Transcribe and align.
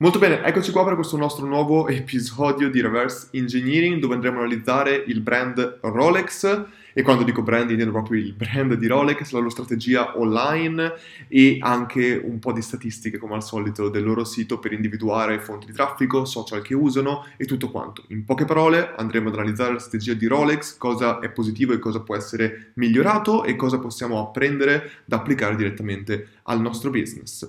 Molto 0.00 0.20
bene, 0.20 0.44
eccoci 0.44 0.70
qua 0.70 0.84
per 0.84 0.94
questo 0.94 1.16
nostro 1.16 1.44
nuovo 1.44 1.88
episodio 1.90 2.70
di 2.70 2.80
Reverse 2.80 3.30
Engineering 3.32 3.98
dove 3.98 4.14
andremo 4.14 4.36
a 4.36 4.42
analizzare 4.42 4.94
il 4.94 5.20
brand 5.20 5.80
Rolex 5.80 6.66
e 6.92 7.02
quando 7.02 7.24
dico 7.24 7.42
brand 7.42 7.70
intendo 7.70 7.92
proprio 7.92 8.20
il 8.20 8.32
brand 8.32 8.74
di 8.74 8.86
Rolex, 8.86 9.30
la 9.30 9.38
loro 9.38 9.50
strategia 9.50 10.18
online 10.18 10.94
e 11.26 11.58
anche 11.60 12.14
un 12.14 12.38
po' 12.38 12.52
di 12.52 12.62
statistiche 12.62 13.18
come 13.18 13.34
al 13.34 13.42
solito 13.42 13.88
del 13.88 14.04
loro 14.04 14.24
sito 14.24 14.58
per 14.58 14.72
individuare 14.72 15.40
fonti 15.40 15.66
di 15.66 15.72
traffico, 15.72 16.24
social 16.24 16.62
che 16.62 16.74
usano 16.74 17.26
e 17.36 17.44
tutto 17.44 17.70
quanto. 17.70 18.04
In 18.08 18.24
poche 18.24 18.44
parole 18.44 18.94
andremo 18.96 19.28
ad 19.28 19.34
analizzare 19.34 19.72
la 19.72 19.78
strategia 19.78 20.14
di 20.14 20.26
Rolex, 20.26 20.76
cosa 20.76 21.18
è 21.18 21.30
positivo 21.30 21.72
e 21.72 21.78
cosa 21.78 22.00
può 22.00 22.16
essere 22.16 22.72
migliorato 22.74 23.44
e 23.44 23.56
cosa 23.56 23.78
possiamo 23.78 24.20
apprendere 24.20 24.90
da 25.04 25.16
applicare 25.16 25.56
direttamente 25.56 26.40
al 26.44 26.60
nostro 26.60 26.90
business. 26.90 27.48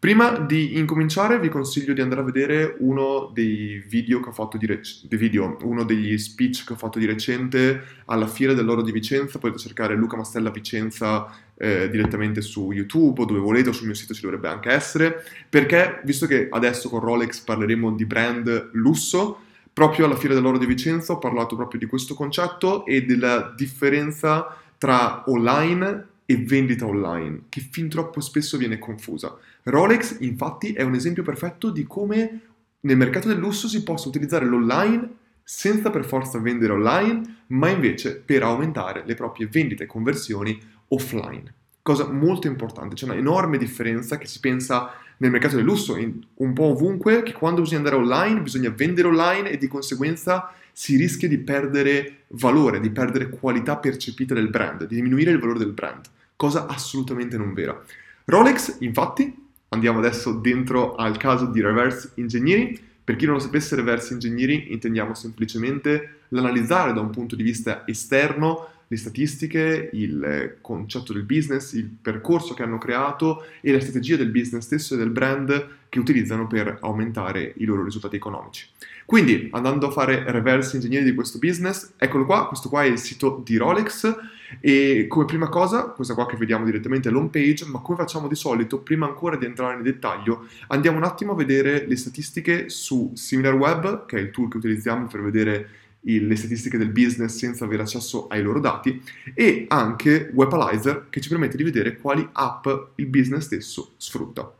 Prima 0.00 0.30
di 0.38 0.78
incominciare 0.78 1.38
vi 1.38 1.50
consiglio 1.50 1.92
di 1.92 2.00
andare 2.00 2.22
a 2.22 2.24
vedere 2.24 2.74
uno 2.78 3.30
dei 3.34 3.84
video 3.86 4.20
che 4.20 4.30
ho 4.30 4.32
fatto 4.32 4.56
di 4.56 4.64
recente, 4.64 5.14
video, 5.18 5.58
uno 5.60 5.84
degli 5.84 6.16
speech 6.16 6.64
che 6.64 6.72
ho 6.72 6.76
fatto 6.76 6.98
di 6.98 7.04
recente 7.04 7.82
alla 8.06 8.26
fiera 8.26 8.54
dell'oro 8.54 8.80
di 8.80 8.92
Vicenza, 8.92 9.38
potete 9.38 9.60
cercare 9.60 9.94
Luca 9.94 10.16
Mastella 10.16 10.48
Vicenza 10.48 11.30
eh, 11.54 11.90
direttamente 11.90 12.40
su 12.40 12.72
YouTube 12.72 13.20
o 13.20 13.24
dove 13.26 13.40
volete 13.40 13.68
o 13.68 13.72
sul 13.72 13.84
mio 13.84 13.94
sito 13.94 14.14
ci 14.14 14.22
dovrebbe 14.22 14.48
anche 14.48 14.70
essere, 14.70 15.22
perché 15.46 16.00
visto 16.04 16.26
che 16.26 16.48
adesso 16.50 16.88
con 16.88 17.00
Rolex 17.00 17.40
parleremo 17.40 17.92
di 17.92 18.06
brand 18.06 18.70
lusso, 18.72 19.38
proprio 19.70 20.06
alla 20.06 20.16
fiera 20.16 20.34
dell'oro 20.34 20.56
di 20.56 20.64
Vicenza 20.64 21.12
ho 21.12 21.18
parlato 21.18 21.56
proprio 21.56 21.78
di 21.78 21.84
questo 21.84 22.14
concetto 22.14 22.86
e 22.86 23.04
della 23.04 23.52
differenza 23.54 24.56
tra 24.78 25.24
online 25.26 26.06
e 26.24 26.38
vendita 26.38 26.86
online, 26.86 27.42
che 27.50 27.60
fin 27.60 27.90
troppo 27.90 28.20
spesso 28.20 28.56
viene 28.56 28.78
confusa. 28.78 29.36
Rolex 29.64 30.18
infatti 30.20 30.72
è 30.72 30.82
un 30.82 30.94
esempio 30.94 31.22
perfetto 31.22 31.70
di 31.70 31.84
come 31.84 32.40
nel 32.80 32.96
mercato 32.96 33.28
del 33.28 33.38
lusso 33.38 33.68
si 33.68 33.82
possa 33.82 34.08
utilizzare 34.08 34.46
l'online 34.46 35.16
senza 35.42 35.90
per 35.90 36.04
forza 36.04 36.38
vendere 36.38 36.72
online, 36.72 37.42
ma 37.48 37.68
invece 37.68 38.16
per 38.16 38.42
aumentare 38.42 39.02
le 39.04 39.14
proprie 39.14 39.48
vendite 39.48 39.84
e 39.84 39.86
conversioni 39.86 40.58
offline. 40.88 41.52
Cosa 41.82 42.08
molto 42.10 42.46
importante, 42.46 42.94
c'è 42.94 43.04
una 43.04 43.16
enorme 43.16 43.58
differenza 43.58 44.16
che 44.16 44.26
si 44.26 44.38
pensa 44.38 44.92
nel 45.16 45.30
mercato 45.30 45.56
del 45.56 45.64
lusso, 45.64 45.96
un 45.96 46.52
po' 46.52 46.64
ovunque, 46.64 47.22
che 47.22 47.32
quando 47.32 47.62
bisogna 47.62 47.78
andare 47.78 47.96
online 47.96 48.40
bisogna 48.40 48.70
vendere 48.70 49.08
online 49.08 49.50
e 49.50 49.58
di 49.58 49.66
conseguenza 49.66 50.52
si 50.72 50.96
rischia 50.96 51.28
di 51.28 51.38
perdere 51.38 52.24
valore, 52.28 52.80
di 52.80 52.90
perdere 52.90 53.28
qualità 53.28 53.76
percepita 53.76 54.34
del 54.34 54.48
brand, 54.48 54.86
di 54.86 54.94
diminuire 54.94 55.32
il 55.32 55.38
valore 55.38 55.58
del 55.58 55.72
brand 55.72 56.08
cosa 56.40 56.64
assolutamente 56.64 57.36
non 57.36 57.52
vera. 57.52 57.78
Rolex, 58.24 58.78
infatti, 58.78 59.39
andiamo 59.70 59.98
adesso 59.98 60.32
dentro 60.32 60.94
al 60.94 61.16
caso 61.16 61.46
di 61.46 61.60
reverse 61.60 62.12
engineering. 62.14 62.78
Per 63.02 63.16
chi 63.16 63.24
non 63.24 63.34
lo 63.34 63.40
sapesse, 63.40 63.74
reverse 63.76 64.12
engineering 64.12 64.68
intendiamo 64.68 65.14
semplicemente 65.14 66.20
l'analizzare 66.28 66.92
da 66.92 67.00
un 67.00 67.10
punto 67.10 67.34
di 67.34 67.42
vista 67.42 67.86
esterno 67.86 68.68
le 68.86 68.96
statistiche, 68.96 69.90
il 69.92 70.56
concetto 70.60 71.12
del 71.12 71.22
business, 71.22 71.72
il 71.74 71.88
percorso 71.88 72.54
che 72.54 72.64
hanno 72.64 72.78
creato 72.78 73.44
e 73.60 73.72
la 73.72 73.80
strategia 73.80 74.16
del 74.16 74.30
business 74.30 74.64
stesso 74.64 74.94
e 74.94 74.96
del 74.96 75.10
brand 75.10 75.68
che 75.88 75.98
utilizzano 76.00 76.48
per 76.48 76.78
aumentare 76.80 77.54
i 77.58 77.64
loro 77.64 77.84
risultati 77.84 78.16
economici. 78.16 78.66
Quindi, 79.10 79.48
andando 79.50 79.88
a 79.88 79.90
fare 79.90 80.22
reverse 80.30 80.76
engineering 80.76 81.10
di 81.10 81.16
questo 81.16 81.40
business, 81.40 81.94
eccolo 81.96 82.24
qua, 82.24 82.46
questo 82.46 82.68
qua 82.68 82.84
è 82.84 82.86
il 82.86 82.96
sito 82.96 83.42
di 83.44 83.56
Rolex 83.56 84.16
e 84.60 85.06
come 85.08 85.24
prima 85.24 85.48
cosa, 85.48 85.86
questa 85.86 86.14
qua 86.14 86.26
che 86.26 86.36
vediamo 86.36 86.64
direttamente 86.64 87.08
è 87.08 87.10
l'home 87.10 87.26
page, 87.26 87.64
ma 87.66 87.80
come 87.80 87.98
facciamo 87.98 88.28
di 88.28 88.36
solito, 88.36 88.78
prima 88.78 89.06
ancora 89.06 89.34
di 89.34 89.46
entrare 89.46 89.74
nel 89.74 89.82
dettaglio, 89.82 90.46
andiamo 90.68 90.98
un 90.98 91.02
attimo 91.02 91.32
a 91.32 91.34
vedere 91.34 91.88
le 91.88 91.96
statistiche 91.96 92.68
su 92.68 93.10
SimilarWeb, 93.12 94.06
che 94.06 94.16
è 94.16 94.20
il 94.20 94.30
tool 94.30 94.48
che 94.48 94.58
utilizziamo 94.58 95.08
per 95.08 95.22
vedere 95.22 95.68
il, 96.02 96.28
le 96.28 96.36
statistiche 96.36 96.78
del 96.78 96.90
business 96.90 97.36
senza 97.36 97.64
avere 97.64 97.82
accesso 97.82 98.28
ai 98.28 98.42
loro 98.42 98.60
dati, 98.60 99.02
e 99.34 99.64
anche 99.66 100.30
Webalizer, 100.32 101.06
che 101.10 101.20
ci 101.20 101.30
permette 101.30 101.56
di 101.56 101.64
vedere 101.64 101.96
quali 101.96 102.28
app 102.30 102.64
il 102.94 103.06
business 103.06 103.46
stesso 103.46 103.94
sfrutta. 103.96 104.54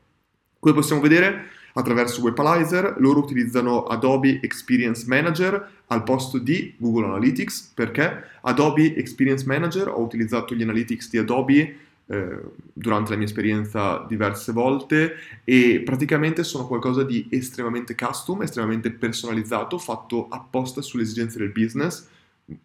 Come 0.58 0.74
possiamo 0.74 1.00
vedere, 1.00 1.58
attraverso 1.74 2.20
Webalizer, 2.22 2.96
loro 2.98 3.20
utilizzano 3.20 3.84
Adobe 3.84 4.40
Experience 4.42 5.04
Manager 5.06 5.68
al 5.88 6.02
posto 6.02 6.38
di 6.38 6.74
Google 6.76 7.06
Analytics 7.06 7.72
perché 7.74 8.24
Adobe 8.42 8.94
Experience 8.96 9.44
Manager 9.46 9.88
ho 9.88 10.00
utilizzato 10.00 10.54
gli 10.54 10.62
analytics 10.62 11.10
di 11.10 11.18
Adobe 11.18 11.76
eh, 12.06 12.38
durante 12.72 13.10
la 13.10 13.16
mia 13.16 13.26
esperienza 13.26 14.04
diverse 14.08 14.50
volte 14.52 15.14
e 15.44 15.80
praticamente 15.84 16.42
sono 16.42 16.66
qualcosa 16.66 17.04
di 17.04 17.28
estremamente 17.30 17.94
custom, 17.94 18.42
estremamente 18.42 18.90
personalizzato, 18.90 19.78
fatto 19.78 20.26
apposta 20.28 20.82
sulle 20.82 21.04
esigenze 21.04 21.38
del 21.38 21.50
business, 21.50 22.08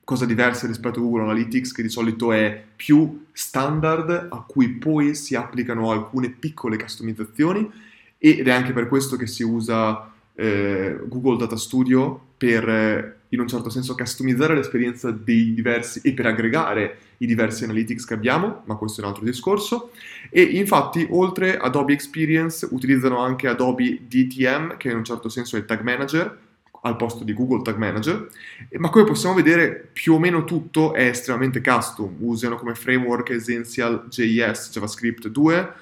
cosa 0.03 0.25
diversa 0.25 0.65
rispetto 0.65 0.99
a 0.99 1.03
Google 1.03 1.23
Analytics 1.23 1.73
che 1.73 1.83
di 1.83 1.89
solito 1.89 2.31
è 2.31 2.63
più 2.75 3.25
standard 3.31 4.29
a 4.31 4.43
cui 4.47 4.69
poi 4.69 5.13
si 5.13 5.35
applicano 5.35 5.91
alcune 5.91 6.31
piccole 6.31 6.77
customizzazioni 6.77 7.93
ed 8.31 8.47
è 8.47 8.51
anche 8.51 8.73
per 8.73 8.87
questo 8.87 9.15
che 9.17 9.27
si 9.27 9.43
usa 9.43 10.11
eh, 10.33 10.97
Google 11.05 11.37
Data 11.37 11.55
Studio 11.55 12.19
per 12.37 12.67
eh, 12.67 13.15
in 13.29 13.39
un 13.39 13.47
certo 13.47 13.69
senso 13.69 13.95
customizzare 13.95 14.55
l'esperienza 14.55 15.11
dei 15.11 15.53
diversi 15.53 16.01
e 16.03 16.13
per 16.13 16.25
aggregare 16.25 16.97
i 17.17 17.25
diversi 17.27 17.63
analytics 17.63 18.05
che 18.05 18.13
abbiamo, 18.13 18.63
ma 18.65 18.75
questo 18.75 19.01
è 19.01 19.03
un 19.03 19.09
altro 19.09 19.25
discorso. 19.25 19.91
E 20.29 20.41
infatti, 20.41 21.05
oltre 21.09 21.57
Adobe 21.57 21.93
Experience, 21.93 22.67
utilizzano 22.71 23.19
anche 23.19 23.47
Adobe 23.47 24.01
DTM, 24.07 24.77
che 24.77 24.89
in 24.89 24.97
un 24.97 25.03
certo 25.03 25.29
senso 25.29 25.55
è 25.55 25.59
il 25.59 25.65
tag 25.65 25.81
manager, 25.81 26.39
al 26.81 26.97
posto 26.97 27.23
di 27.23 27.33
Google 27.33 27.63
Tag 27.63 27.77
Manager, 27.77 28.29
ma 28.77 28.89
come 28.89 29.05
possiamo 29.05 29.33
vedere 29.33 29.89
più 29.91 30.13
o 30.13 30.19
meno 30.19 30.43
tutto 30.43 30.93
è 30.93 31.07
estremamente 31.07 31.59
custom, 31.59 32.15
usano 32.19 32.57
come 32.57 32.75
framework 32.75 33.31
Essential 33.31 34.05
JS 34.07 34.69
JavaScript 34.71 35.27
2, 35.27 35.73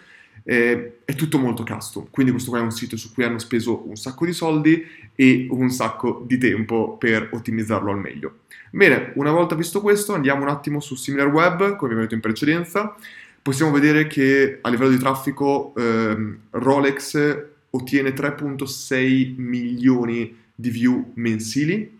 eh, 0.43 0.99
è 1.05 1.15
tutto 1.15 1.37
molto 1.37 1.63
custom, 1.63 2.07
quindi 2.09 2.31
questo 2.31 2.49
qua 2.49 2.59
è 2.59 2.63
un 2.63 2.71
sito 2.71 2.97
su 2.97 3.13
cui 3.13 3.23
hanno 3.23 3.39
speso 3.39 3.87
un 3.87 3.95
sacco 3.95 4.25
di 4.25 4.33
soldi 4.33 4.85
e 5.15 5.47
un 5.49 5.69
sacco 5.69 6.23
di 6.25 6.37
tempo 6.37 6.97
per 6.97 7.29
ottimizzarlo 7.31 7.91
al 7.91 7.99
meglio. 7.99 8.39
Bene, 8.71 9.11
una 9.15 9.31
volta 9.31 9.55
visto 9.55 9.81
questo 9.81 10.13
andiamo 10.13 10.41
un 10.41 10.49
attimo 10.49 10.79
su 10.79 10.95
SimilarWeb, 10.95 11.57
come 11.75 11.91
abbiamo 11.91 12.01
detto 12.01 12.15
in 12.15 12.21
precedenza, 12.21 12.95
possiamo 13.41 13.71
vedere 13.71 14.07
che 14.07 14.59
a 14.61 14.69
livello 14.69 14.89
di 14.89 14.97
traffico 14.97 15.73
ehm, 15.75 16.37
Rolex 16.51 17.51
ottiene 17.69 18.13
3.6 18.13 19.33
milioni 19.37 20.35
di 20.55 20.69
view 20.69 21.11
mensili. 21.15 21.99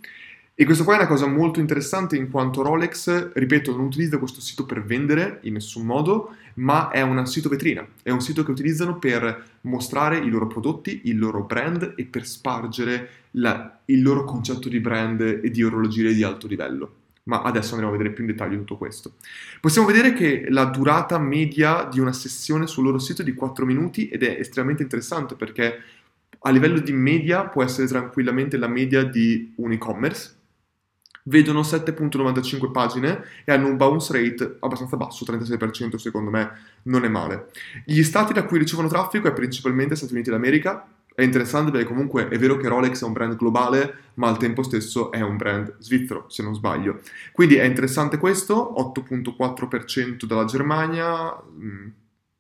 E 0.56 0.66
questo 0.66 0.84
qua 0.84 0.94
è 0.94 0.98
una 0.98 1.08
cosa 1.08 1.26
molto 1.28 1.60
interessante 1.60 2.16
in 2.16 2.30
quanto 2.30 2.62
Rolex, 2.62 3.34
ripeto, 3.34 3.76
non 3.76 3.86
utilizza 3.86 4.20
questo 4.20 4.40
sito 4.40 4.66
per 4.66 4.84
vendere 4.84 5.40
in 5.44 5.54
nessun 5.54 5.86
modo, 5.86 6.36
ma 6.56 6.90
è 6.90 7.02
un 7.02 7.26
sito 7.26 7.50
vetrina, 7.50 7.86
è 8.02 8.10
un 8.10 8.22
sito 8.22 8.44
che 8.44 8.52
utilizzano 8.52 8.98
per 9.00 9.60
mostrare 9.62 10.18
i 10.18 10.30
loro 10.30 10.48
prodotti, 10.48 11.02
il 11.06 11.18
loro 11.18 11.44
brand 11.44 11.94
e 11.96 12.06
per 12.06 12.26
spargere 12.26 13.10
la, 13.32 13.80
il 13.86 14.02
loro 14.02 14.24
concetto 14.24 14.70
di 14.70 14.80
brand 14.80 15.22
e 15.22 15.50
di 15.50 15.64
orologeria 15.64 16.14
di 16.14 16.24
alto 16.24 16.48
livello. 16.48 16.96
Ma 17.26 17.42
adesso 17.42 17.72
andremo 17.72 17.94
a 17.94 17.98
vedere 17.98 18.14
più 18.14 18.26
in 18.26 18.32
dettaglio 18.32 18.58
tutto 18.58 18.78
questo. 18.78 19.14
Possiamo 19.62 19.88
vedere 19.88 20.14
che 20.14 20.48
la 20.50 20.66
durata 20.66 21.18
media 21.18 21.88
di 21.90 22.02
una 22.02 22.12
sessione 22.12 22.68
sul 22.68 22.84
loro 22.84 23.00
sito 23.00 23.22
è 23.22 23.26
di 23.26 23.34
4 23.34 23.66
minuti 23.66 24.10
ed 24.10 24.24
è 24.24 24.38
estremamente 24.40 24.84
interessante 24.84 25.36
perché 25.36 25.80
a 26.46 26.50
livello 26.52 26.80
di 26.80 26.92
media 26.92 27.46
può 27.46 27.64
essere 27.64 27.88
tranquillamente 27.88 28.58
la 28.58 28.68
media 28.68 29.04
di 29.04 29.54
un 29.56 29.72
e-commerce 29.72 30.42
vedono 31.24 31.62
7.95 31.62 32.72
pagine 32.72 33.24
e 33.46 33.52
hanno 33.52 33.68
un 33.68 33.78
bounce 33.78 34.14
rate 34.14 34.58
abbastanza 34.60 34.98
basso, 34.98 35.26
36% 35.26 35.96
secondo 35.96 36.30
me 36.30 36.52
non 36.84 37.06
è 37.06 37.08
male. 37.08 37.50
Gli 37.86 38.04
stati 38.04 38.34
da 38.34 38.44
cui 38.44 38.58
ricevono 38.58 38.88
traffico 38.88 39.28
è 39.28 39.34
principalmente 39.34 39.96
Stati 39.96 40.14
Uniti 40.14 40.30
d'America, 40.30 40.88
è 41.16 41.22
interessante 41.22 41.70
perché 41.70 41.86
comunque 41.86 42.28
è 42.28 42.40
vero 42.40 42.58
che 42.58 42.68
Rolex 42.68 43.04
è 43.04 43.06
un 43.06 43.14
brand 43.14 43.36
globale, 43.36 43.96
ma 44.16 44.30
al 44.30 44.38
tempo 44.38 44.64
stesso 44.64 45.12
è 45.12 45.22
un 45.22 45.38
brand 45.38 45.76
svizzero, 45.78 46.26
se 46.28 46.42
non 46.42 46.56
sbaglio. 46.56 47.02
Quindi 47.32 47.56
è 47.56 47.64
interessante 47.64 48.18
questo, 48.18 48.74
8.4% 48.96 50.26
dalla 50.26 50.46
Germania, 50.46 51.40
mm, 51.52 51.88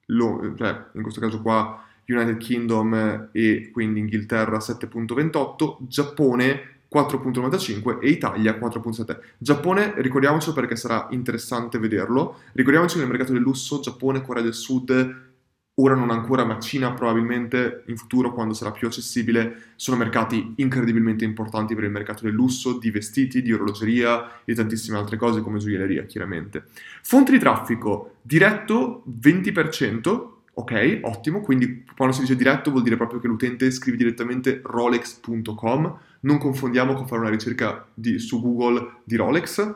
lo, 0.07 0.53
cioè 0.57 0.85
in 0.93 1.01
questo 1.03 1.19
caso 1.19 1.41
qua 1.41 1.83
United 2.07 2.37
Kingdom 2.37 3.29
e 3.31 3.69
quindi 3.71 3.99
Inghilterra 3.99 4.57
7.28, 4.57 5.77
Giappone 5.87 6.71
4.95 6.93 7.99
e 7.99 8.09
Italia 8.09 8.57
4.7. 8.57 9.19
Giappone, 9.37 9.93
ricordiamocelo 9.97 10.53
perché 10.53 10.75
sarà 10.75 11.07
interessante 11.11 11.79
vederlo, 11.79 12.39
ricordiamoci 12.53 12.95
che 12.95 13.01
nel 13.01 13.09
mercato 13.09 13.33
del 13.33 13.41
lusso 13.41 13.79
Giappone, 13.79 14.21
Corea 14.21 14.43
del 14.43 14.53
Sud, 14.53 15.31
ora 15.75 15.95
non 15.95 16.11
ancora, 16.11 16.45
ma 16.45 16.59
Cina 16.59 16.93
probabilmente 16.93 17.83
in 17.87 17.97
futuro 17.97 18.31
quando 18.31 18.53
sarà 18.53 18.71
più 18.71 18.87
accessibile, 18.87 19.71
sono 19.75 19.97
mercati 19.97 20.53
incredibilmente 20.57 21.25
importanti 21.25 21.73
per 21.73 21.85
il 21.85 21.89
mercato 21.89 22.23
del 22.25 22.33
lusso, 22.33 22.77
di 22.77 22.91
vestiti, 22.91 23.41
di 23.41 23.51
orologeria 23.51 24.43
e 24.45 24.53
tantissime 24.53 24.97
altre 24.97 25.17
cose 25.17 25.41
come 25.41 25.57
gioielleria, 25.57 26.03
chiaramente. 26.03 26.65
Fonti 27.01 27.31
di 27.31 27.39
traffico, 27.39 28.17
diretto 28.21 29.03
20%, 29.19 30.31
Ok, 30.55 30.99
ottimo, 31.01 31.41
quindi 31.41 31.83
quando 31.97 32.13
si 32.13 32.21
dice 32.21 32.35
diretto 32.35 32.69
vuol 32.69 32.83
dire 32.83 32.95
proprio 32.95 33.19
che 33.19 33.25
l'utente 33.25 33.71
scrive 33.71 33.97
direttamente 33.97 34.61
rolex.com, 34.63 35.97
non 36.23 36.37
confondiamo 36.37 36.93
con 36.93 37.07
fare 37.07 37.21
una 37.21 37.29
ricerca 37.29 37.87
di, 37.93 38.19
su 38.19 38.41
Google 38.41 39.01
di 39.03 39.15
Rolex. 39.15 39.75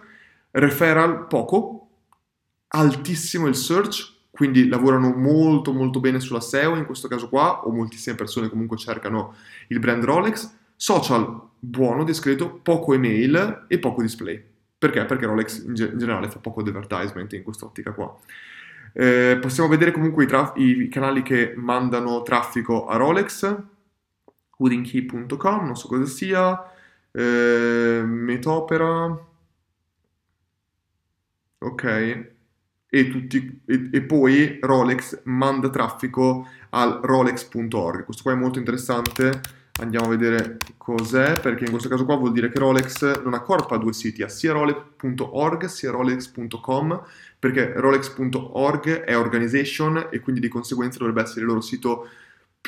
Referral 0.51 1.27
poco, 1.27 1.89
altissimo 2.67 3.47
il 3.47 3.55
search, 3.55 4.15
quindi 4.31 4.67
lavorano 4.67 5.13
molto 5.15 5.73
molto 5.73 5.99
bene 5.99 6.19
sulla 6.19 6.39
SEO 6.39 6.75
in 6.75 6.85
questo 6.85 7.07
caso 7.07 7.29
qua, 7.29 7.65
o 7.65 7.71
moltissime 7.71 8.15
persone 8.15 8.49
comunque 8.49 8.77
cercano 8.77 9.35
il 9.67 9.79
brand 9.79 10.03
Rolex. 10.03 10.55
Social 10.75 11.41
buono, 11.59 12.03
discreto, 12.03 12.59
poco 12.61 12.93
email 12.93 13.65
e 13.67 13.79
poco 13.79 14.01
display. 14.01 14.41
Perché? 14.77 15.05
Perché 15.05 15.25
Rolex 15.25 15.65
in, 15.65 15.73
ge- 15.73 15.89
in 15.91 15.97
generale 15.97 16.29
fa 16.29 16.39
poco 16.39 16.61
advertisement 16.61 17.33
in 17.33 17.43
quest'ottica 17.43 17.91
qua. 17.91 18.15
Eh, 18.93 19.37
possiamo 19.41 19.69
vedere 19.69 19.91
comunque 19.91 20.23
i, 20.23 20.27
traf- 20.27 20.57
i, 20.57 20.87
canali 20.87 21.23
che 21.23 21.53
mandano 21.55 22.21
traffico 22.21 22.87
a 22.87 22.95
Rolex, 22.95 23.55
woodinkey.com, 24.57 25.65
non 25.65 25.75
so 25.75 25.87
cosa 25.87 26.05
sia, 26.05 26.71
eh, 27.11 28.03
Metopera, 28.05 29.25
ok, 31.59 32.35
e, 32.89 33.09
tutti, 33.09 33.61
e, 33.65 33.89
e, 33.91 34.01
poi 34.01 34.59
Rolex 34.61 35.21
manda 35.23 35.69
traffico 35.69 36.47
al 36.69 36.99
rolex.org. 37.01 38.05
Questo 38.05 38.23
qua 38.23 38.31
è 38.31 38.35
molto 38.35 38.59
interessante, 38.59 39.41
andiamo 39.79 40.05
a 40.05 40.09
vedere 40.09 40.57
cos'è, 40.77 41.39
perché 41.39 41.65
in 41.65 41.71
questo 41.71 41.89
caso 41.89 42.05
qua 42.05 42.15
vuol 42.15 42.31
dire 42.31 42.49
che 42.49 42.59
Rolex 42.59 43.21
non 43.23 43.33
accorpa 43.33 43.77
due 43.77 43.93
siti, 43.93 44.23
ha 44.23 44.29
sia 44.29 44.53
rolex.org 44.53 45.65
sia 45.65 45.91
rolex.com, 45.91 47.03
perché 47.39 47.73
rolex.org 47.75 49.03
è 49.03 49.17
organization 49.17 50.07
e 50.09 50.19
quindi 50.19 50.41
di 50.41 50.47
conseguenza 50.47 50.97
dovrebbe 50.97 51.21
essere 51.21 51.41
il 51.41 51.47
loro 51.47 51.61
sito 51.61 52.09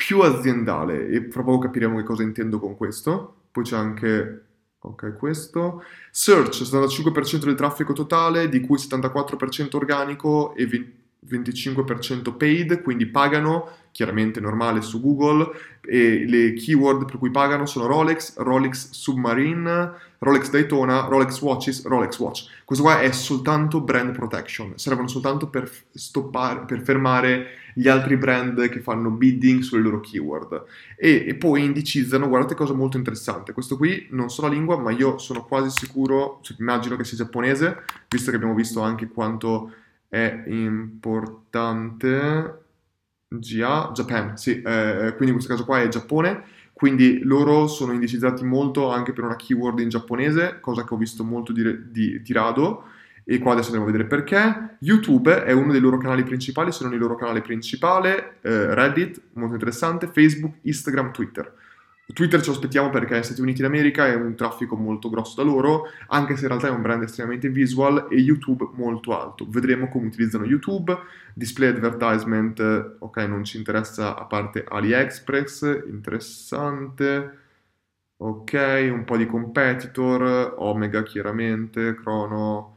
più 0.06 0.20
aziendale 0.20 1.08
e 1.08 1.28
fra 1.30 1.42
poco 1.42 1.58
capiremo 1.58 1.98
che 1.98 2.04
cosa 2.04 2.22
intendo 2.22 2.58
con 2.58 2.74
questo. 2.74 3.34
Poi 3.52 3.64
c'è 3.64 3.76
anche 3.76 4.44
Ok, 4.82 5.18
questo. 5.18 5.82
Search, 6.10 6.62
75% 6.62 7.44
del 7.44 7.54
traffico 7.54 7.92
totale, 7.92 8.48
di 8.48 8.60
cui 8.60 8.78
74% 8.78 9.76
organico 9.76 10.54
e 10.54 10.66
25% 11.28 12.34
paid, 12.34 12.80
quindi 12.80 13.04
pagano, 13.04 13.68
chiaramente 13.92 14.40
normale 14.40 14.80
su 14.80 15.00
Google, 15.00 15.50
e 15.82 16.24
le 16.26 16.52
keyword 16.52 17.06
per 17.06 17.18
cui 17.18 17.30
pagano 17.30 17.66
sono 17.66 17.86
Rolex, 17.86 18.36
Rolex 18.38 18.90
Submarine, 18.90 19.92
Rolex 20.18 20.50
Daytona, 20.50 21.06
Rolex 21.06 21.40
Watches, 21.40 21.86
Rolex 21.86 22.18
Watch. 22.18 22.48
Questo 22.64 22.84
qua 22.84 23.00
è 23.00 23.10
soltanto 23.12 23.80
brand 23.80 24.12
protection, 24.12 24.72
servono 24.76 25.08
soltanto 25.08 25.48
per 25.48 25.70
stoppare, 25.92 26.64
per 26.66 26.82
fermare 26.82 27.46
gli 27.74 27.88
altri 27.88 28.16
brand 28.16 28.68
che 28.68 28.80
fanno 28.80 29.10
bidding 29.10 29.62
sulle 29.62 29.82
loro 29.82 30.00
keyword 30.00 30.64
e, 30.96 31.24
e, 31.26 31.34
poi 31.34 31.64
indicizzano, 31.64 32.28
guardate 32.28 32.54
cosa 32.54 32.74
molto 32.74 32.96
interessante, 32.96 33.52
questo 33.52 33.76
qui 33.76 34.08
non 34.10 34.28
so 34.28 34.42
la 34.42 34.48
lingua 34.48 34.76
ma 34.76 34.90
io 34.90 35.18
sono 35.18 35.44
quasi 35.44 35.70
sicuro, 35.70 36.40
cioè, 36.42 36.56
immagino 36.60 36.96
che 36.96 37.04
sia 37.04 37.16
giapponese, 37.16 37.82
visto 38.08 38.30
che 38.30 38.36
abbiamo 38.36 38.54
visto 38.54 38.80
anche 38.80 39.08
quanto 39.08 39.72
è 40.08 40.42
importante 40.46 42.59
GA, 43.32 43.92
Japan, 43.94 44.36
sì, 44.36 44.60
eh, 44.60 45.14
quindi 45.16 45.26
in 45.26 45.32
questo 45.34 45.52
caso 45.52 45.64
qua 45.64 45.80
è 45.80 45.86
Giappone, 45.86 46.42
quindi 46.72 47.20
loro 47.22 47.68
sono 47.68 47.92
indicizzati 47.92 48.44
molto 48.44 48.90
anche 48.90 49.12
per 49.12 49.22
una 49.22 49.36
keyword 49.36 49.78
in 49.78 49.88
giapponese, 49.88 50.58
cosa 50.60 50.82
che 50.82 50.94
ho 50.94 50.96
visto 50.96 51.22
molto 51.22 51.52
di, 51.52 51.90
di, 51.90 52.20
di 52.22 52.32
rado, 52.32 52.84
e 53.22 53.38
qua 53.38 53.52
adesso 53.52 53.66
andiamo 53.66 53.88
a 53.88 53.92
vedere 53.92 54.08
perché. 54.08 54.76
YouTube 54.80 55.44
è 55.44 55.52
uno 55.52 55.70
dei 55.70 55.80
loro 55.80 55.98
canali 55.98 56.24
principali, 56.24 56.72
se 56.72 56.82
non 56.82 56.92
il 56.92 56.98
loro 56.98 57.14
canale 57.14 57.40
principale, 57.42 58.38
eh, 58.40 58.74
Reddit, 58.74 59.20
molto 59.34 59.54
interessante, 59.54 60.08
Facebook, 60.08 60.56
Instagram, 60.62 61.12
Twitter. 61.12 61.54
Twitter 62.12 62.40
ce 62.40 62.46
lo 62.46 62.52
aspettiamo 62.52 62.90
perché 62.90 63.14
negli 63.14 63.22
Stati 63.22 63.40
Uniti 63.40 63.62
d'America 63.62 64.06
è 64.06 64.14
un 64.14 64.34
traffico 64.34 64.76
molto 64.76 65.08
grosso 65.10 65.42
da 65.42 65.48
loro, 65.48 65.84
anche 66.08 66.36
se 66.36 66.42
in 66.42 66.48
realtà 66.48 66.68
è 66.68 66.70
un 66.70 66.82
brand 66.82 67.02
estremamente 67.02 67.48
visual 67.48 68.08
e 68.10 68.16
YouTube 68.16 68.68
molto 68.74 69.18
alto. 69.18 69.46
Vedremo 69.48 69.88
come 69.88 70.06
utilizzano 70.06 70.44
YouTube, 70.44 70.96
display 71.34 71.68
advertisement, 71.68 72.96
ok, 72.98 73.16
non 73.28 73.44
ci 73.44 73.58
interessa 73.58 74.16
a 74.16 74.24
parte 74.24 74.64
AliExpress, 74.66 75.84
interessante. 75.86 77.38
Ok, 78.18 78.88
un 78.92 79.04
po' 79.04 79.16
di 79.16 79.26
competitor, 79.26 80.54
Omega 80.58 81.02
chiaramente, 81.02 81.94
Chrono, 81.94 82.76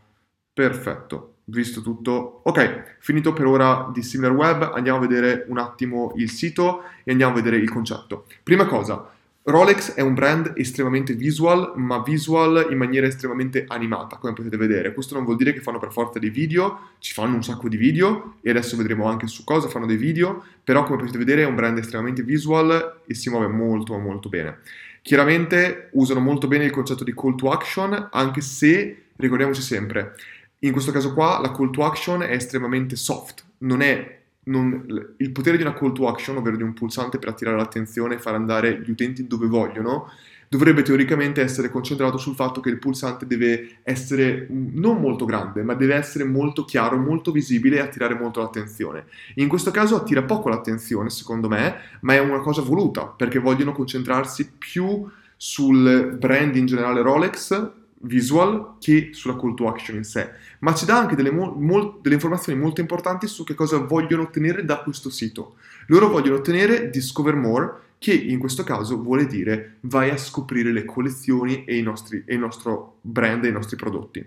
Perfetto, 0.53 1.37
visto 1.45 1.81
tutto. 1.81 2.41
Ok, 2.43 2.97
finito 2.99 3.33
per 3.33 3.47
ora 3.47 3.89
di 3.91 4.03
SimilarWeb, 4.03 4.71
andiamo 4.75 4.99
a 4.99 5.01
vedere 5.01 5.45
un 5.47 5.57
attimo 5.57 6.13
il 6.15 6.29
sito 6.29 6.83
e 7.03 7.11
andiamo 7.11 7.33
a 7.33 7.35
vedere 7.35 7.57
il 7.57 7.71
concetto. 7.71 8.27
Prima 8.43 8.67
cosa, 8.67 9.12
Rolex 9.45 9.95
è 9.95 9.99
un 9.99 10.13
brand 10.13 10.53
estremamente 10.55 11.13
visual, 11.15 11.73
ma 11.75 12.01
visual 12.01 12.67
in 12.69 12.77
maniera 12.77 13.07
estremamente 13.07 13.65
animata, 13.67 14.15
come 14.15 14.31
potete 14.31 14.55
vedere. 14.55 14.93
Questo 14.93 15.15
non 15.15 15.25
vuol 15.25 15.35
dire 15.35 15.51
che 15.51 15.59
fanno 15.59 15.79
per 15.79 15.91
forza 15.91 16.17
dei 16.17 16.29
video, 16.29 16.91
ci 16.99 17.11
fanno 17.11 17.35
un 17.35 17.43
sacco 17.43 17.67
di 17.67 17.75
video 17.75 18.35
e 18.41 18.51
adesso 18.51 18.77
vedremo 18.77 19.05
anche 19.05 19.27
su 19.27 19.43
cosa 19.43 19.67
fanno 19.67 19.85
dei 19.85 19.97
video, 19.97 20.45
però 20.63 20.85
come 20.85 20.99
potete 20.99 21.17
vedere 21.17 21.43
è 21.43 21.45
un 21.45 21.55
brand 21.55 21.77
estremamente 21.77 22.23
visual 22.23 23.01
e 23.05 23.13
si 23.13 23.29
muove 23.29 23.47
molto 23.47 23.97
molto 23.97 24.29
bene. 24.29 24.59
Chiaramente 25.01 25.89
usano 25.91 26.21
molto 26.21 26.47
bene 26.47 26.63
il 26.63 26.71
concetto 26.71 27.03
di 27.03 27.13
call 27.13 27.35
to 27.35 27.51
action, 27.51 28.07
anche 28.13 28.39
se 28.39 29.07
ricordiamoci 29.17 29.61
sempre, 29.61 30.15
in 30.59 30.71
questo 30.71 30.93
caso 30.93 31.13
qua 31.13 31.39
la 31.41 31.51
call 31.51 31.69
to 31.71 31.83
action 31.83 32.21
è 32.21 32.31
estremamente 32.31 32.95
soft, 32.95 33.43
non 33.57 33.81
è 33.81 34.22
non, 34.45 35.13
il 35.17 35.31
potere 35.31 35.57
di 35.57 35.63
una 35.63 35.73
call 35.73 35.93
to 35.93 36.07
action, 36.07 36.37
ovvero 36.37 36.57
di 36.57 36.63
un 36.63 36.73
pulsante 36.73 37.19
per 37.19 37.29
attirare 37.29 37.57
l'attenzione 37.57 38.15
e 38.15 38.19
far 38.19 38.35
andare 38.35 38.81
gli 38.81 38.89
utenti 38.89 39.27
dove 39.27 39.47
vogliono, 39.47 40.09
dovrebbe 40.49 40.83
teoricamente 40.83 41.41
essere 41.41 41.71
concentrato 41.71 42.17
sul 42.17 42.35
fatto 42.35 42.61
che 42.61 42.69
il 42.69 42.77
pulsante 42.77 43.25
deve 43.25 43.79
essere 43.81 44.45
non 44.49 45.01
molto 45.01 45.25
grande, 45.25 45.63
ma 45.63 45.73
deve 45.73 45.95
essere 45.95 46.25
molto 46.25 46.63
chiaro, 46.63 46.97
molto 46.97 47.31
visibile 47.31 47.77
e 47.77 47.79
attirare 47.79 48.13
molto 48.13 48.39
l'attenzione. 48.39 49.05
In 49.35 49.47
questo 49.47 49.71
caso 49.71 49.95
attira 49.95 50.21
poco 50.21 50.49
l'attenzione, 50.49 51.09
secondo 51.09 51.47
me, 51.47 51.75
ma 52.01 52.13
è 52.13 52.19
una 52.19 52.39
cosa 52.39 52.61
voluta, 52.61 53.05
perché 53.05 53.39
vogliono 53.39 53.71
concentrarsi 53.71 54.51
più 54.57 55.09
sul 55.35 56.15
brand 56.19 56.55
in 56.55 56.67
generale 56.67 57.01
Rolex 57.01 57.71
visual 58.03 58.75
che 58.79 59.09
sulla 59.11 59.35
call 59.35 59.53
to 59.53 59.67
action 59.67 59.97
in 59.97 60.03
sé, 60.03 60.29
ma 60.59 60.73
ci 60.73 60.85
dà 60.85 60.97
anche 60.97 61.15
delle, 61.15 61.31
mol- 61.31 61.99
delle, 62.01 62.15
informazioni 62.15 62.59
molto 62.59 62.81
importanti 62.81 63.27
su 63.27 63.43
che 63.43 63.53
cosa 63.53 63.77
vogliono 63.77 64.23
ottenere 64.23 64.65
da 64.65 64.81
questo 64.81 65.09
sito. 65.09 65.55
Loro 65.87 66.09
vogliono 66.09 66.37
ottenere 66.37 66.89
Discover 66.89 67.35
More, 67.35 67.73
che 67.97 68.13
in 68.13 68.37
questo 68.39 68.63
caso 68.63 69.01
vuole 69.01 69.25
dire 69.25 69.77
vai 69.81 70.09
a 70.09 70.17
scoprire 70.17 70.71
le 70.71 70.83
collezioni 70.85 71.63
e, 71.65 71.81
nostri, 71.81 72.23
e 72.25 72.33
il 72.33 72.39
nostro 72.39 72.97
brand 73.01 73.45
e 73.45 73.49
i 73.49 73.53
nostri 73.53 73.77
prodotti. 73.77 74.25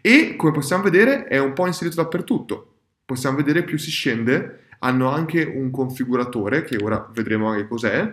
E 0.00 0.34
come 0.36 0.52
possiamo 0.52 0.82
vedere 0.82 1.26
è 1.26 1.38
un 1.38 1.52
po' 1.52 1.66
inserito 1.66 1.96
dappertutto. 1.96 2.68
Possiamo 3.04 3.36
vedere 3.36 3.62
più 3.62 3.78
si 3.78 3.90
scende, 3.90 4.66
hanno 4.80 5.10
anche 5.10 5.44
un 5.44 5.70
configuratore, 5.70 6.64
che 6.64 6.76
ora 6.82 7.08
vedremo 7.12 7.48
anche 7.48 7.68
cos'è, 7.68 8.12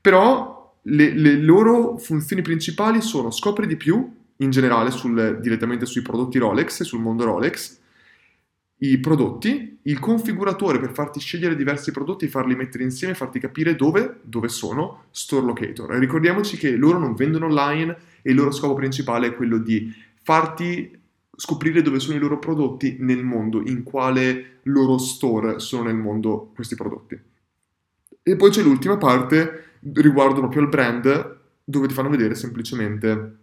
però 0.00 0.76
le, 0.82 1.10
le 1.14 1.36
loro 1.36 1.96
funzioni 1.96 2.42
principali 2.42 3.00
sono 3.00 3.30
scopri 3.30 3.66
di 3.66 3.76
più, 3.76 4.08
in 4.38 4.50
generale 4.50 4.90
sul, 4.90 5.38
direttamente 5.40 5.86
sui 5.86 6.02
prodotti 6.02 6.38
Rolex 6.38 6.80
e 6.80 6.84
sul 6.84 7.00
mondo 7.00 7.24
Rolex, 7.24 7.80
i 8.78 8.98
prodotti, 8.98 9.78
il 9.82 9.98
configuratore 9.98 10.78
per 10.78 10.92
farti 10.92 11.20
scegliere 11.20 11.56
diversi 11.56 11.90
prodotti, 11.90 12.26
farli 12.26 12.54
mettere 12.54 12.84
insieme 12.84 13.14
farti 13.14 13.38
capire 13.38 13.76
dove, 13.76 14.20
dove 14.22 14.48
sono, 14.48 15.04
store 15.10 15.46
locator. 15.46 15.90
Ricordiamoci 15.90 16.56
che 16.56 16.76
loro 16.76 16.98
non 16.98 17.14
vendono 17.14 17.46
online 17.46 17.96
e 18.22 18.30
il 18.30 18.36
loro 18.36 18.50
scopo 18.50 18.74
principale 18.74 19.28
è 19.28 19.34
quello 19.34 19.58
di 19.58 19.92
farti 20.22 21.00
scoprire 21.36 21.82
dove 21.82 21.98
sono 21.98 22.16
i 22.16 22.20
loro 22.20 22.38
prodotti 22.38 22.96
nel 23.00 23.24
mondo, 23.24 23.62
in 23.64 23.82
quale 23.84 24.58
loro 24.64 24.98
store 24.98 25.60
sono 25.60 25.84
nel 25.84 25.96
mondo 25.96 26.50
questi 26.54 26.74
prodotti. 26.74 27.18
E 28.22 28.36
poi 28.36 28.50
c'è 28.50 28.62
l'ultima 28.62 28.96
parte 28.96 29.78
riguardo 29.92 30.40
proprio 30.40 30.62
al 30.62 30.68
brand, 30.68 31.38
dove 31.64 31.86
ti 31.86 31.94
fanno 31.94 32.08
vedere 32.08 32.34
semplicemente 32.34 33.36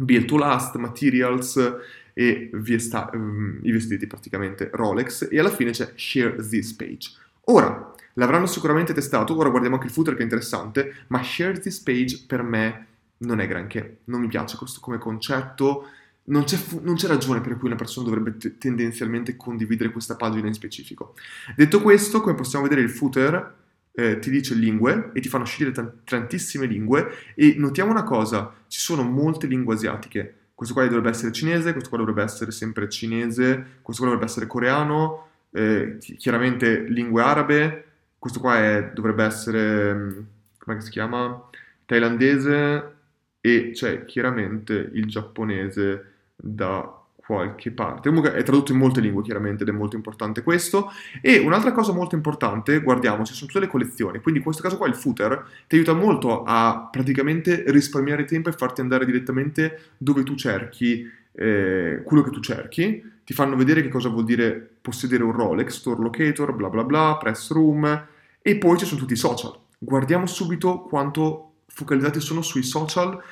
Build 0.00 0.26
to 0.26 0.36
Last, 0.36 0.76
Materials 0.76 1.76
e 2.12 2.50
vesta- 2.52 3.10
um, 3.12 3.58
i 3.62 3.70
vestiti 3.70 4.06
praticamente 4.06 4.70
Rolex 4.72 5.28
e 5.30 5.38
alla 5.38 5.50
fine 5.50 5.70
c'è 5.70 5.92
Share 5.96 6.36
This 6.36 6.72
Page. 6.72 7.10
Ora, 7.44 7.94
l'avranno 8.14 8.46
sicuramente 8.46 8.92
testato, 8.92 9.36
ora 9.36 9.48
guardiamo 9.48 9.76
anche 9.76 9.88
il 9.88 9.92
footer 9.92 10.14
che 10.14 10.20
è 10.20 10.24
interessante, 10.24 11.04
ma 11.08 11.22
Share 11.22 11.58
This 11.58 11.80
Page 11.80 12.24
per 12.26 12.42
me 12.42 12.86
non 13.18 13.40
è 13.40 13.46
granché, 13.46 13.98
non 14.04 14.20
mi 14.20 14.28
piace 14.28 14.56
questo 14.56 14.80
come 14.80 14.98
concetto, 14.98 15.88
non 16.24 16.44
c'è, 16.44 16.56
fu- 16.56 16.80
non 16.82 16.94
c'è, 16.94 17.08
ragione 17.08 17.40
per 17.40 17.56
cui 17.56 17.66
una 17.66 17.76
persona 17.76 18.08
dovrebbe 18.08 18.36
t- 18.36 18.58
tendenzialmente 18.58 19.36
condividere 19.36 19.90
questa 19.90 20.16
pagina 20.16 20.46
in 20.46 20.54
specifico. 20.54 21.14
Detto 21.56 21.80
questo, 21.80 22.20
come 22.20 22.34
possiamo 22.34 22.64
vedere 22.64 22.82
il 22.82 22.90
footer 22.90 23.58
eh, 23.92 24.18
ti 24.18 24.30
dice 24.30 24.54
lingue 24.54 25.10
e 25.12 25.20
ti 25.20 25.28
fanno 25.28 25.44
scegliere 25.44 25.98
tantissime 26.04 26.66
lingue 26.66 27.10
e 27.34 27.54
notiamo 27.56 27.90
una 27.90 28.04
cosa, 28.04 28.52
ci 28.68 28.80
sono 28.80 29.02
molte 29.02 29.46
lingue 29.46 29.74
asiatiche. 29.74 30.34
Questo 30.54 30.74
qua 30.74 30.86
dovrebbe 30.86 31.08
essere 31.08 31.32
cinese, 31.32 31.72
questo 31.72 31.88
qua 31.88 31.98
dovrebbe 31.98 32.22
essere 32.22 32.50
sempre 32.50 32.88
cinese, 32.88 33.78
questo 33.82 34.02
qua 34.02 34.12
dovrebbe 34.12 34.30
essere 34.30 34.46
coreano, 34.46 35.28
eh, 35.52 35.96
chiaramente 35.98 36.82
lingue 36.84 37.22
arabe, 37.22 37.84
questo 38.18 38.40
qua 38.40 38.56
è, 38.58 38.90
dovrebbe 38.92 39.24
essere, 39.24 39.94
mm, 39.94 40.18
come 40.58 40.80
si 40.82 40.90
chiama? 40.90 41.48
Thailandese 41.86 42.94
e 43.40 43.70
c'è 43.72 44.04
chiaramente 44.04 44.90
il 44.92 45.06
giapponese 45.06 46.12
da 46.36 46.99
qualche 47.30 47.70
parte. 47.70 48.08
Comunque 48.08 48.34
è 48.34 48.42
tradotto 48.42 48.72
in 48.72 48.78
molte 48.78 49.00
lingue 49.00 49.22
chiaramente 49.22 49.62
ed 49.62 49.68
è 49.68 49.72
molto 49.72 49.94
importante 49.94 50.42
questo. 50.42 50.90
E 51.22 51.38
un'altra 51.38 51.70
cosa 51.70 51.92
molto 51.92 52.16
importante, 52.16 52.80
guardiamo, 52.80 53.24
ci 53.24 53.34
sono 53.34 53.46
tutte 53.46 53.60
le 53.60 53.70
collezioni, 53.70 54.20
quindi 54.20 54.40
in 54.40 54.44
questo 54.44 54.62
caso 54.62 54.76
qua 54.76 54.88
il 54.88 54.96
footer 54.96 55.46
ti 55.68 55.76
aiuta 55.76 55.92
molto 55.92 56.42
a 56.42 56.88
praticamente 56.90 57.62
risparmiare 57.68 58.24
tempo 58.24 58.48
e 58.48 58.52
farti 58.52 58.80
andare 58.80 59.04
direttamente 59.04 59.92
dove 59.96 60.24
tu 60.24 60.34
cerchi 60.34 61.08
eh, 61.32 62.02
quello 62.04 62.22
che 62.24 62.30
tu 62.30 62.40
cerchi, 62.40 63.02
ti 63.24 63.32
fanno 63.32 63.54
vedere 63.54 63.82
che 63.82 63.88
cosa 63.88 64.08
vuol 64.08 64.24
dire 64.24 64.68
possedere 64.80 65.22
un 65.22 65.32
Rolex, 65.32 65.68
store 65.68 66.02
locator, 66.02 66.52
bla 66.52 66.68
bla 66.68 66.82
bla, 66.82 67.16
press 67.16 67.52
room 67.52 68.06
e 68.42 68.56
poi 68.56 68.76
ci 68.76 68.86
sono 68.86 68.98
tutti 68.98 69.12
i 69.12 69.16
social. 69.16 69.56
Guardiamo 69.78 70.26
subito 70.26 70.80
quanto 70.80 71.52
focalizzati 71.66 72.20
sono 72.20 72.42
sui 72.42 72.64
social 72.64 73.22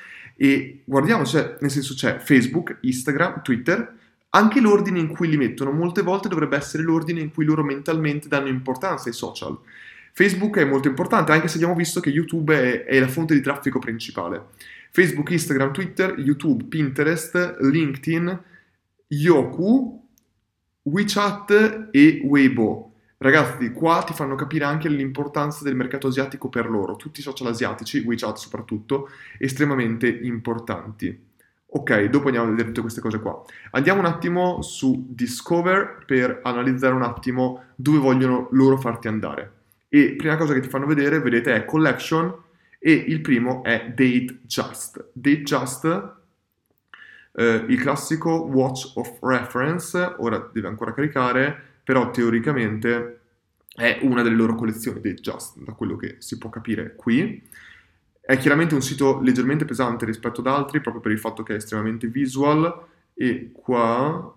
e 0.41 0.83
guardiamo, 0.85 1.25
cioè, 1.25 1.57
nel 1.59 1.69
senso 1.69 1.93
c'è 1.95 2.17
Facebook, 2.19 2.77
Instagram, 2.79 3.41
Twitter, 3.41 3.93
anche 4.29 4.61
l'ordine 4.61 4.97
in 4.97 5.09
cui 5.09 5.27
li 5.27 5.35
mettono 5.35 5.71
molte 5.71 6.01
volte 6.01 6.29
dovrebbe 6.29 6.55
essere 6.55 6.81
l'ordine 6.81 7.19
in 7.19 7.33
cui 7.33 7.43
loro 7.43 7.61
mentalmente 7.61 8.29
danno 8.29 8.47
importanza 8.47 9.09
ai 9.09 9.13
social. 9.13 9.59
Facebook 10.13 10.57
è 10.57 10.63
molto 10.63 10.87
importante, 10.87 11.33
anche 11.33 11.49
se 11.49 11.55
abbiamo 11.55 11.75
visto 11.75 11.99
che 11.99 12.09
YouTube 12.09 12.55
è, 12.55 12.85
è 12.85 12.97
la 13.01 13.09
fonte 13.09 13.33
di 13.33 13.41
traffico 13.41 13.79
principale. 13.79 14.45
Facebook, 14.91 15.29
Instagram, 15.29 15.73
Twitter, 15.73 16.17
YouTube, 16.17 16.63
Pinterest, 16.69 17.57
LinkedIn, 17.59 18.41
Yoku, 19.07 20.07
WeChat 20.83 21.89
e 21.91 22.21
Weibo. 22.23 22.88
Ragazzi, 23.21 23.73
qua 23.73 24.01
ti 24.03 24.13
fanno 24.13 24.35
capire 24.35 24.63
anche 24.63 24.87
l'importanza 24.87 25.65
del 25.65 25.75
mercato 25.75 26.07
asiatico 26.07 26.47
per 26.47 26.69
loro. 26.69 26.95
Tutti 26.95 27.19
i 27.19 27.23
social 27.23 27.47
asiatici, 27.47 27.99
WeChat 27.99 28.37
soprattutto, 28.37 29.09
estremamente 29.37 30.07
importanti. 30.07 31.27
Ok, 31.71 32.05
dopo 32.05 32.27
andiamo 32.27 32.47
a 32.47 32.51
vedere 32.51 32.69
tutte 32.69 32.79
queste 32.79 33.01
cose 33.01 33.19
qua. 33.19 33.43
Andiamo 33.71 33.99
un 33.99 34.05
attimo 34.05 34.61
su 34.61 35.07
Discover 35.09 36.05
per 36.05 36.39
analizzare 36.43 36.93
un 36.93 37.01
attimo 37.01 37.65
dove 37.75 37.97
vogliono 37.97 38.47
loro 38.51 38.77
farti 38.77 39.09
andare. 39.09 39.51
E 39.89 40.15
prima 40.15 40.37
cosa 40.37 40.53
che 40.53 40.61
ti 40.61 40.69
fanno 40.69 40.85
vedere, 40.85 41.19
vedete, 41.19 41.53
è 41.53 41.65
Collection 41.65 42.33
e 42.79 42.93
il 42.93 43.19
primo 43.19 43.63
è 43.63 43.91
Date 43.93 44.39
Just. 44.43 45.09
Date 45.11 45.43
Just, 45.43 46.13
eh, 47.33 47.65
il 47.67 47.81
classico 47.81 48.45
Watch 48.45 48.93
of 48.95 49.17
Reference, 49.21 50.15
ora 50.19 50.49
deve 50.53 50.67
ancora 50.69 50.93
caricare, 50.93 51.63
però 51.89 52.11
teoricamente 52.11 53.21
è 53.73 53.97
una 54.03 54.21
delle 54.21 54.35
loro 54.35 54.53
collezioni 54.53 55.01
dei 55.01 55.15
Just, 55.15 55.57
da 55.63 55.71
quello 55.71 55.95
che 55.95 56.17
si 56.19 56.37
può 56.37 56.51
capire 56.51 56.93
qui. 56.95 57.41
È 58.21 58.37
chiaramente 58.37 58.75
un 58.75 58.83
sito 58.83 59.19
leggermente 59.21 59.65
pesante 59.65 60.05
rispetto 60.05 60.41
ad 60.41 60.45
altri, 60.45 60.81
proprio 60.81 61.01
per 61.01 61.11
il 61.11 61.17
fatto 61.17 61.41
che 61.41 61.53
è 61.53 61.55
estremamente 61.55 62.05
visual, 62.05 62.85
e 63.15 63.49
qua 63.51 64.35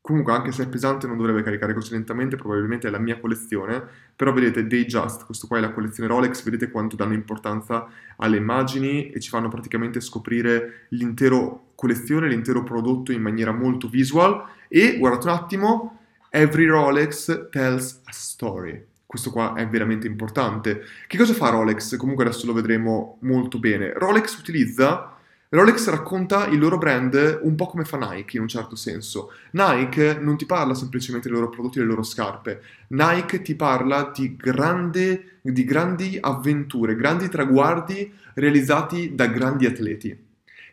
Comunque, 0.00 0.32
anche 0.34 0.52
se 0.52 0.62
è 0.62 0.68
pesante, 0.68 1.08
non 1.08 1.16
dovrebbe 1.16 1.42
caricare 1.42 1.74
così 1.74 1.90
lentamente, 1.90 2.36
probabilmente 2.36 2.86
è 2.86 2.90
la 2.92 2.98
mia 3.00 3.18
collezione. 3.18 3.82
Però 4.14 4.32
vedete, 4.32 4.64
Dayjust, 4.64 5.24
questo 5.26 5.48
qua 5.48 5.58
è 5.58 5.60
la 5.60 5.72
collezione 5.72 6.08
Rolex, 6.08 6.44
vedete 6.44 6.70
quanto 6.70 6.94
danno 6.94 7.12
importanza 7.12 7.88
alle 8.18 8.36
immagini 8.36 9.10
e 9.10 9.18
ci 9.18 9.30
fanno 9.30 9.48
praticamente 9.48 10.00
scoprire 10.00 10.86
l'intera 10.90 11.58
collezione, 11.74 12.28
l'intero 12.28 12.62
prodotto 12.62 13.10
in 13.10 13.20
maniera 13.20 13.50
molto 13.50 13.88
visual. 13.88 14.44
E 14.68 14.96
guardate 14.96 15.26
un 15.26 15.32
attimo, 15.32 15.98
Every 16.36 16.66
Rolex 16.66 17.48
tells 17.50 18.02
a 18.04 18.12
story. 18.12 18.84
Questo 19.06 19.30
qua 19.30 19.54
è 19.54 19.66
veramente 19.66 20.06
importante. 20.06 20.82
Che 21.06 21.16
cosa 21.16 21.32
fa 21.32 21.48
Rolex? 21.48 21.96
Comunque 21.96 22.26
adesso 22.26 22.44
lo 22.44 22.52
vedremo 22.52 23.16
molto 23.22 23.58
bene. 23.58 23.94
Rolex 23.94 24.36
utilizza 24.36 25.16
Rolex 25.48 25.88
racconta 25.88 26.46
il 26.48 26.58
loro 26.58 26.76
brand 26.76 27.40
un 27.40 27.54
po' 27.54 27.64
come 27.68 27.86
fa 27.86 27.96
Nike 27.96 28.36
in 28.36 28.42
un 28.42 28.48
certo 28.48 28.76
senso. 28.76 29.32
Nike 29.52 30.18
non 30.20 30.36
ti 30.36 30.44
parla 30.44 30.74
semplicemente 30.74 31.30
dei 31.30 31.38
loro 31.38 31.48
prodotti 31.48 31.78
e 31.78 31.80
delle 31.80 31.92
loro 31.92 32.02
scarpe, 32.02 32.60
Nike 32.88 33.40
ti 33.40 33.54
parla 33.54 34.12
di, 34.14 34.36
grande, 34.36 35.38
di 35.40 35.64
grandi 35.64 36.18
avventure, 36.20 36.96
grandi 36.96 37.30
traguardi 37.30 38.12
realizzati 38.34 39.14
da 39.14 39.26
grandi 39.26 39.64
atleti 39.64 40.24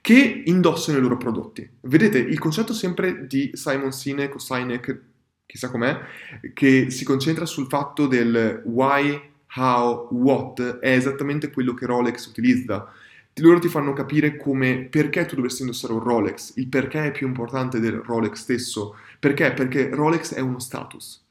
che 0.02 0.44
indossano 0.46 0.98
i 0.98 1.02
loro 1.02 1.16
prodotti. 1.16 1.66
Vedete 1.80 2.18
il 2.18 2.38
concetto 2.38 2.74
sempre 2.74 3.26
di 3.26 3.52
Simon 3.54 3.94
Sinek 3.94 4.36
o 4.36 4.38
Sinek, 4.38 5.00
chissà 5.54 5.70
com'è, 5.70 6.00
che 6.56 6.90
si 6.90 7.06
concentra 7.06 7.46
sul 7.46 7.68
fatto 7.68 8.08
del 8.08 8.64
why, 8.66 9.22
how, 9.56 10.08
what, 10.10 10.80
è 10.80 10.96
esattamente 10.96 11.52
quello 11.52 11.76
che 11.76 11.86
Rolex 11.86 12.26
utilizza 12.26 12.92
loro 13.42 13.60
ti 13.60 13.68
fanno 13.68 13.94
capire 13.94 14.38
come, 14.38 14.88
perché 14.90 15.26
tu 15.26 15.36
dovresti 15.36 15.62
indossare 15.62 15.94
un 15.94 16.04
Rolex, 16.04 16.54
il 16.58 16.68
perché 16.68 17.06
è 17.06 17.12
più 17.12 17.28
importante 17.28 17.80
del 17.80 17.94
Rolex 17.94 18.34
stesso. 18.34 18.96
Perché? 19.20 19.52
Perché 19.54 19.90
Rolex 19.90 20.34
è 20.34 20.40
uno 20.40 20.60
status. 20.60 21.23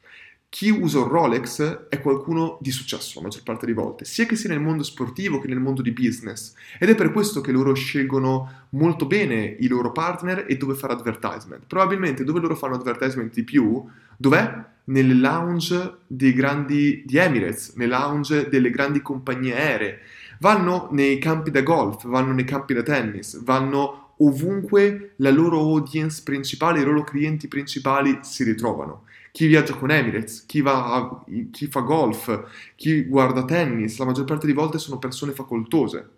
Chi 0.52 0.68
usa 0.68 0.99
un 0.99 1.09
Rolex 1.09 1.87
è 1.88 1.99
qualcuno 1.99 2.59
di 2.61 2.71
successo 2.71 3.12
la 3.14 3.23
maggior 3.23 3.42
parte 3.42 3.64
delle 3.64 3.80
volte, 3.80 4.04
sia 4.04 4.26
che 4.26 4.37
sia 4.37 4.50
nel 4.50 4.61
mondo 4.61 4.82
sportivo 4.82 5.40
che 5.40 5.49
nel 5.49 5.61
mondo 5.61 5.80
di 5.80 5.92
business. 5.92 6.52
Ed 6.78 6.90
è 6.90 6.94
per 6.94 7.11
questo 7.11 7.40
che 7.40 7.52
loro 7.52 7.73
scelgono 7.73 8.66
molto 8.73 9.06
bene 9.06 9.56
i 9.61 9.66
loro 9.66 9.92
partner 9.92 10.44
e 10.47 10.59
dove 10.59 10.75
fare 10.75 10.92
advertisement. 10.92 11.64
Probabilmente 11.66 12.23
dove 12.23 12.38
loro 12.38 12.54
fanno 12.54 12.75
advertisement 12.75 13.32
di 13.32 13.44
più, 13.44 13.82
dov'è? 14.14 14.64
Nelle 14.85 15.14
lounge 15.14 16.00
dei 16.06 16.35
grandi 16.35 17.02
di 17.06 17.16
Emirates, 17.16 17.73
nelle 17.76 17.97
lounge 17.97 18.50
delle 18.50 18.68
grandi 18.68 19.00
compagnie 19.00 19.56
aeree 19.56 20.00
Vanno 20.38 20.88
nei 20.90 21.16
campi 21.18 21.50
da 21.50 21.62
golf, 21.62 22.06
vanno 22.06 22.32
nei 22.35 22.44
campi 22.44 22.75
da 22.75 22.82
tennis, 22.82 23.42
vanno 23.42 24.14
ovunque 24.18 25.12
la 25.16 25.30
loro 25.30 25.61
audience 25.61 26.21
principale, 26.23 26.80
i 26.80 26.85
loro 26.85 27.04
clienti 27.04 27.49
principali 27.49 28.18
si 28.21 28.44
ritrovano. 28.44 29.04
Chi 29.33 29.47
viaggia 29.47 29.75
con 29.75 29.91
Emirates, 29.91 30.45
chi, 30.45 30.61
va, 30.61 31.25
chi 31.51 31.67
fa 31.67 31.81
golf, 31.81 32.75
chi 32.77 33.05
guarda 33.05 33.47
tennis, 33.47 33.99
la 33.99 34.05
maggior 34.05 34.27
parte 34.27 34.47
delle 34.47 34.59
volte 34.59 34.79
sono 34.79 34.99
persone 34.99 35.33
facoltose 35.33 36.11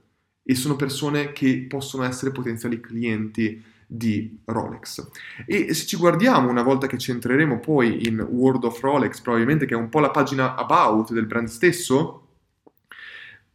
e 0.42 0.54
sono 0.56 0.74
persone 0.74 1.32
che 1.32 1.64
possono 1.68 2.02
essere 2.02 2.32
potenziali 2.32 2.80
clienti 2.80 3.62
di 3.86 4.40
Rolex. 4.46 5.10
E 5.46 5.72
se 5.74 5.86
ci 5.86 5.96
guardiamo 5.96 6.50
una 6.50 6.62
volta 6.62 6.88
che 6.88 6.98
ci 6.98 7.12
entreremo 7.12 7.60
poi 7.60 8.06
in 8.08 8.20
World 8.20 8.64
of 8.64 8.80
Rolex, 8.80 9.20
probabilmente 9.20 9.64
che 9.64 9.74
è 9.74 9.78
un 9.78 9.88
po' 9.88 10.00
la 10.00 10.10
pagina 10.10 10.56
about 10.56 11.12
del 11.12 11.26
brand 11.26 11.46
stesso, 11.46 12.26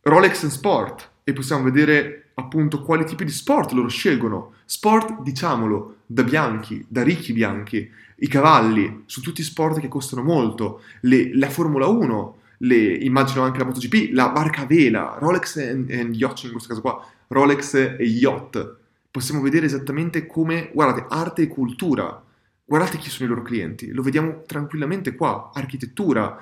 Rolex 0.01 0.44
and 0.44 0.51
Sport 0.54 1.12
e 1.25 1.34
possiamo 1.34 1.63
vedere 1.63 2.32
appunto 2.36 2.82
quali 2.82 3.04
tipi 3.04 3.25
di 3.25 3.32
sport 3.32 3.72
loro 3.72 3.89
scelgono. 3.89 4.54
Sport, 4.66 5.22
diciamolo, 5.22 5.96
da 6.12 6.24
bianchi, 6.24 6.84
da 6.88 7.04
ricchi 7.04 7.34
bianchi, 7.34 7.88
i 8.22 8.28
cavalli, 8.28 9.04
su 9.06 9.22
tutti 9.22 9.44
sport 9.44 9.80
che 9.80 9.88
costano 9.88 10.24
molto, 10.24 10.82
le, 11.01 11.38
la 11.38 11.51
Formula 11.51 11.86
1, 11.86 12.38
le, 12.58 12.75
immagino 12.96 13.44
anche 13.44 13.60
la 13.60 13.66
MotoGP, 13.66 14.12
la 14.13 14.30
barca 14.30 14.63
a 14.63 14.66
vela, 14.66 15.18
Rolex 15.20 15.58
and 15.58 16.16
Yacht 16.16 16.46
in 16.46 16.51
questo 16.51 16.70
caso 16.70 16.82
qua, 16.82 17.08
Rolex 17.28 17.75
e 17.75 18.04
Yacht. 18.04 18.78
Possiamo 19.12 19.42
vedere 19.42 19.68
esattamente 19.68 20.25
come, 20.25 20.72
guardate, 20.74 21.06
arte 21.10 21.44
e 21.44 21.48
cultura. 21.48 22.24
Guardate 22.66 22.98
chi 22.98 23.10
sono 23.12 23.30
i 23.30 23.32
loro 23.32 23.44
clienti, 23.44 23.92
lo 23.92 24.01
vediamo 24.01 24.42
tranquillamente 24.48 25.13
qua, 25.13 25.51
architettura, 25.54 26.39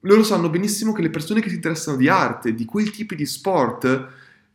loro 0.00 0.22
sanno 0.22 0.50
benissimo 0.50 0.92
che 0.92 1.02
le 1.02 1.10
persone 1.10 1.40
che 1.40 1.48
si 1.48 1.54
interessano 1.54 1.96
di 1.96 2.08
arte, 2.08 2.54
di 2.54 2.66
quei 2.66 2.90
tipi 2.90 3.14
di 3.14 3.26
sport, 3.26 3.84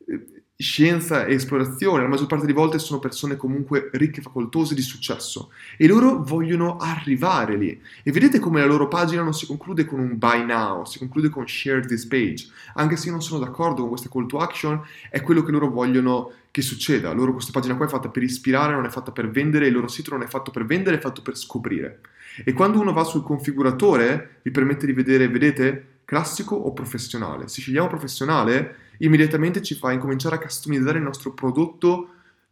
eh, 0.08 0.26
scienza 0.58 1.26
e 1.26 1.34
esplorazione, 1.34 2.04
la 2.04 2.08
maggior 2.08 2.28
parte 2.28 2.46
delle 2.46 2.58
volte 2.58 2.80
sono 2.80 3.00
persone 3.00 3.36
comunque 3.36 3.90
ricche, 3.94 4.22
facoltose, 4.22 4.74
di 4.74 4.82
successo 4.82 5.52
e 5.78 5.86
loro 5.86 6.24
vogliono 6.24 6.78
arrivare 6.78 7.58
lì. 7.58 7.82
E 8.04 8.12
vedete 8.12 8.40
come 8.40 8.62
la 8.62 8.66
loro 8.66 8.88
pagina 8.88 9.22
non 9.22 9.34
si 9.34 9.46
conclude 9.46 9.86
con 9.86 10.00
un 10.00 10.18
buy 10.18 10.46
now, 10.46 10.86
si 10.86 10.98
conclude 11.00 11.30
con 11.30 11.48
share 11.48 11.86
this 11.86 12.06
page. 12.06 12.48
Anche 12.76 12.96
se 12.96 13.08
io 13.08 13.12
non 13.12 13.22
sono 13.22 13.44
d'accordo 13.44 13.82
con 13.82 13.90
questa 13.90 14.10
call 14.10 14.28
to 14.28 14.38
action, 14.38 14.82
è 15.10 15.22
quello 15.22 15.44
che 15.44 15.52
loro 15.52 15.70
vogliono 15.70 16.32
che 16.52 16.62
succeda. 16.62 17.12
Loro 17.12 17.34
questa 17.34 17.52
pagina 17.52 17.76
qua 17.76 17.86
è 17.86 17.90
fatta 17.90 18.08
per 18.08 18.24
ispirare, 18.24 18.74
non 18.74 18.86
è 18.86 18.90
fatta 18.90 19.12
per 19.12 19.30
vendere, 19.30 19.68
il 19.68 19.74
loro 19.74 19.90
sito 19.90 20.12
non 20.12 20.22
è 20.22 20.28
fatto 20.28 20.52
per 20.52 20.66
vendere, 20.66 20.98
è 20.98 21.02
fatto 21.02 21.22
per 21.22 21.38
scoprire. 21.38 22.00
E 22.46 22.54
quando 22.54 22.80
uno 22.80 22.94
va 22.94 23.04
sul 23.04 23.24
configuratore, 23.24 24.40
vi 24.44 24.52
permette 24.52 24.86
di 24.86 24.94
vedere, 24.94 25.28
vedete, 25.28 25.88
classico 26.06 26.56
o 26.56 26.72
professionale. 26.72 27.50
Se 27.50 27.60
scegliamo 27.60 27.88
professionale, 27.88 28.85
immediatamente 29.00 29.62
ci 29.62 29.76
fa 29.76 29.92
incominciare 29.92 30.36
a 30.36 30.40
customizzare 30.40 30.98
il 30.98 31.04
nostro 31.04 31.34
prodotto 31.34 32.10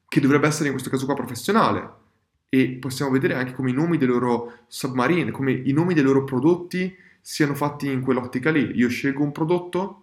che 0.08 0.20
dovrebbe 0.20 0.48
essere 0.48 0.66
in 0.66 0.72
questo 0.72 0.90
caso 0.90 1.06
qua 1.06 1.16
professionale. 1.16 2.02
E 2.50 2.78
possiamo 2.80 3.12
vedere 3.12 3.34
anche 3.34 3.54
come 3.54 3.72
i 3.72 3.74
nomi 3.74 3.98
dei 3.98 4.08
loro 4.08 4.60
submarine, 4.68 5.32
come 5.32 5.52
i 5.52 5.72
nomi 5.72 5.94
dei 5.94 6.04
loro 6.04 6.24
prodotti 6.24 6.96
siano 7.20 7.56
fatti 7.56 7.90
in 7.90 8.02
quell'ottica 8.02 8.52
lì. 8.52 8.72
Io 8.76 8.90
scelgo 8.90 9.24
un 9.24 9.32
prodotto 9.32 10.02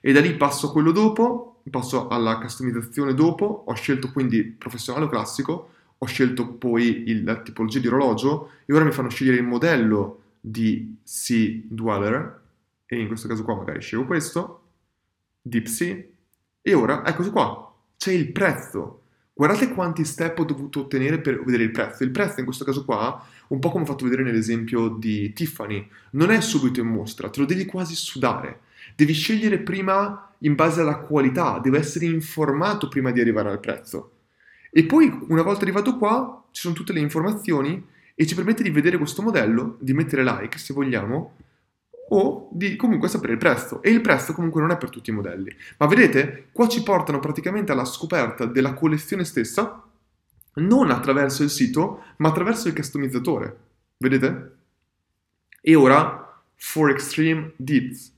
e 0.00 0.12
da 0.12 0.20
lì 0.20 0.34
passo 0.34 0.68
a 0.68 0.72
quello 0.72 0.92
dopo, 0.92 1.62
passo 1.70 2.08
alla 2.08 2.38
customizzazione 2.38 3.14
dopo, 3.14 3.64
ho 3.66 3.74
scelto 3.74 4.12
quindi 4.12 4.44
professionale 4.44 5.06
o 5.06 5.08
classico, 5.08 5.70
ho 5.96 6.06
scelto 6.06 6.46
poi 6.48 7.04
il, 7.06 7.24
la 7.24 7.40
tipologia 7.40 7.78
di 7.78 7.86
orologio 7.86 8.50
e 8.66 8.74
ora 8.74 8.84
mi 8.84 8.92
fanno 8.92 9.08
scegliere 9.08 9.38
il 9.38 9.44
modello 9.44 10.20
di 10.40 10.98
Sea 11.02 11.58
Dweller 11.62 12.42
e 12.84 13.00
in 13.00 13.06
questo 13.06 13.28
caso 13.28 13.44
qua 13.44 13.56
magari 13.56 13.80
scelgo 13.80 14.04
questo, 14.04 14.63
Sea 15.64 15.96
e 16.62 16.74
ora 16.74 17.04
eccoci 17.06 17.30
qua, 17.30 17.74
c'è 17.98 18.12
il 18.12 18.32
prezzo. 18.32 19.02
Guardate 19.34 19.74
quanti 19.74 20.04
step 20.04 20.38
ho 20.38 20.44
dovuto 20.44 20.80
ottenere 20.80 21.20
per 21.20 21.42
vedere 21.44 21.64
il 21.64 21.70
prezzo. 21.70 22.02
Il 22.02 22.10
prezzo 22.10 22.38
in 22.38 22.46
questo 22.46 22.64
caso 22.64 22.84
qua, 22.84 23.22
un 23.48 23.58
po' 23.58 23.70
come 23.70 23.82
ho 23.82 23.86
fatto 23.86 24.04
vedere 24.04 24.22
nell'esempio 24.22 24.88
di 24.88 25.32
Tiffany, 25.34 25.86
non 26.12 26.30
è 26.30 26.40
subito 26.40 26.80
in 26.80 26.86
mostra, 26.86 27.28
te 27.28 27.40
lo 27.40 27.46
devi 27.46 27.66
quasi 27.66 27.94
sudare. 27.94 28.60
Devi 28.96 29.12
scegliere 29.12 29.58
prima 29.58 30.32
in 30.38 30.54
base 30.54 30.80
alla 30.80 30.96
qualità, 30.96 31.58
deve 31.58 31.78
essere 31.78 32.06
informato 32.06 32.88
prima 32.88 33.10
di 33.10 33.20
arrivare 33.20 33.50
al 33.50 33.60
prezzo. 33.60 34.12
E 34.70 34.84
poi, 34.84 35.12
una 35.28 35.42
volta 35.42 35.62
arrivato 35.62 35.98
qua, 35.98 36.44
ci 36.52 36.62
sono 36.62 36.74
tutte 36.74 36.92
le 36.92 37.00
informazioni 37.00 37.84
e 38.14 38.26
ci 38.26 38.34
permette 38.34 38.62
di 38.62 38.70
vedere 38.70 38.96
questo 38.96 39.20
modello, 39.20 39.76
di 39.80 39.92
mettere 39.92 40.24
like 40.24 40.56
se 40.58 40.72
vogliamo, 40.72 41.34
o 42.16 42.48
di 42.52 42.76
comunque 42.76 43.08
sapere 43.08 43.32
il 43.32 43.38
prezzo. 43.38 43.82
E 43.82 43.90
il 43.90 44.00
prezzo 44.00 44.32
comunque 44.32 44.60
non 44.60 44.70
è 44.70 44.76
per 44.76 44.90
tutti 44.90 45.10
i 45.10 45.12
modelli. 45.12 45.54
Ma 45.78 45.86
vedete, 45.86 46.48
qua 46.52 46.68
ci 46.68 46.82
portano 46.82 47.18
praticamente 47.18 47.72
alla 47.72 47.84
scoperta 47.84 48.46
della 48.46 48.74
collezione 48.74 49.24
stessa, 49.24 49.82
non 50.54 50.90
attraverso 50.90 51.42
il 51.42 51.50
sito, 51.50 52.04
ma 52.18 52.28
attraverso 52.28 52.68
il 52.68 52.74
customizzatore. 52.74 53.58
Vedete? 53.96 54.56
E 55.60 55.74
ora, 55.74 56.42
for 56.54 56.90
extreme 56.90 57.52
deeds. 57.56 58.12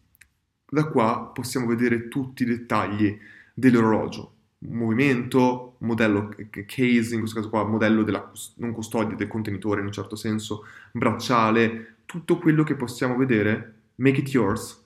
Da 0.69 0.85
qua 0.88 1.31
possiamo 1.33 1.67
vedere 1.67 2.09
tutti 2.09 2.43
i 2.43 2.47
dettagli 2.47 3.19
dell'orologio. 3.55 4.33
Movimento, 4.59 5.76
modello 5.79 6.35
case, 6.67 7.15
in 7.15 7.21
questo 7.21 7.37
caso 7.37 7.49
qua, 7.49 7.65
modello 7.65 8.03
della 8.03 8.31
non 8.57 8.73
custodia 8.73 9.17
del 9.17 9.29
contenitore 9.29 9.81
in 9.81 9.87
un 9.87 9.93
certo 9.93 10.17
senso, 10.17 10.65
bracciale, 10.93 11.97
tutto 12.05 12.38
quello 12.38 12.62
che 12.62 12.75
possiamo 12.75 13.17
vedere, 13.17 13.75
make 13.97 14.21
it 14.21 14.29
yours. 14.31 14.85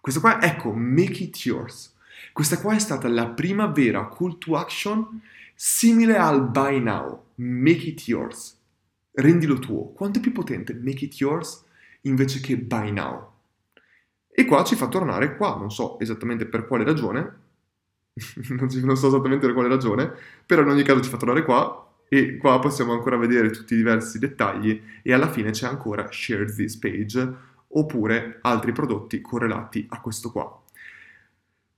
Questo 0.00 0.20
qua, 0.20 0.42
ecco, 0.42 0.72
make 0.72 1.22
it 1.22 1.44
yours. 1.44 1.94
Questa 2.32 2.60
qua 2.60 2.74
è 2.74 2.78
stata 2.78 3.08
la 3.08 3.28
prima 3.28 3.66
vera 3.66 4.08
call 4.08 4.38
to 4.38 4.56
action 4.56 5.20
simile 5.54 6.16
al 6.16 6.48
buy 6.48 6.80
now, 6.80 7.26
make 7.36 7.86
it 7.86 8.06
yours. 8.06 8.58
Rendilo 9.12 9.58
tuo. 9.58 9.92
Quanto 9.92 10.18
è 10.18 10.22
più 10.22 10.32
potente 10.32 10.74
make 10.74 11.04
it 11.04 11.14
yours 11.20 11.64
invece 12.02 12.40
che 12.40 12.56
buy 12.56 12.90
now? 12.92 13.28
E 14.32 14.44
qua 14.44 14.64
ci 14.64 14.76
fa 14.76 14.88
tornare 14.88 15.36
qua, 15.36 15.56
non 15.56 15.70
so 15.70 15.98
esattamente 15.98 16.46
per 16.46 16.66
quale 16.66 16.84
ragione, 16.84 17.38
non, 18.48 18.96
so 18.96 19.08
esattamente 19.08 19.44
per 19.44 19.54
quale 19.54 19.68
ragione, 19.68 20.10
però 20.46 20.62
in 20.62 20.68
ogni 20.68 20.82
caso 20.82 21.02
ci 21.02 21.10
fa 21.10 21.16
tornare 21.16 21.44
qua 21.44 21.88
e 22.08 22.36
qua 22.38 22.58
possiamo 22.58 22.92
ancora 22.92 23.16
vedere 23.16 23.50
tutti 23.50 23.74
i 23.74 23.76
diversi 23.76 24.18
dettagli 24.18 24.80
e 25.02 25.12
alla 25.12 25.30
fine 25.30 25.50
c'è 25.50 25.66
ancora 25.66 26.08
share 26.10 26.46
this 26.46 26.76
page 26.76 27.48
oppure 27.72 28.38
altri 28.42 28.72
prodotti 28.72 29.20
correlati 29.20 29.86
a 29.90 30.00
questo 30.00 30.30
qua. 30.30 30.62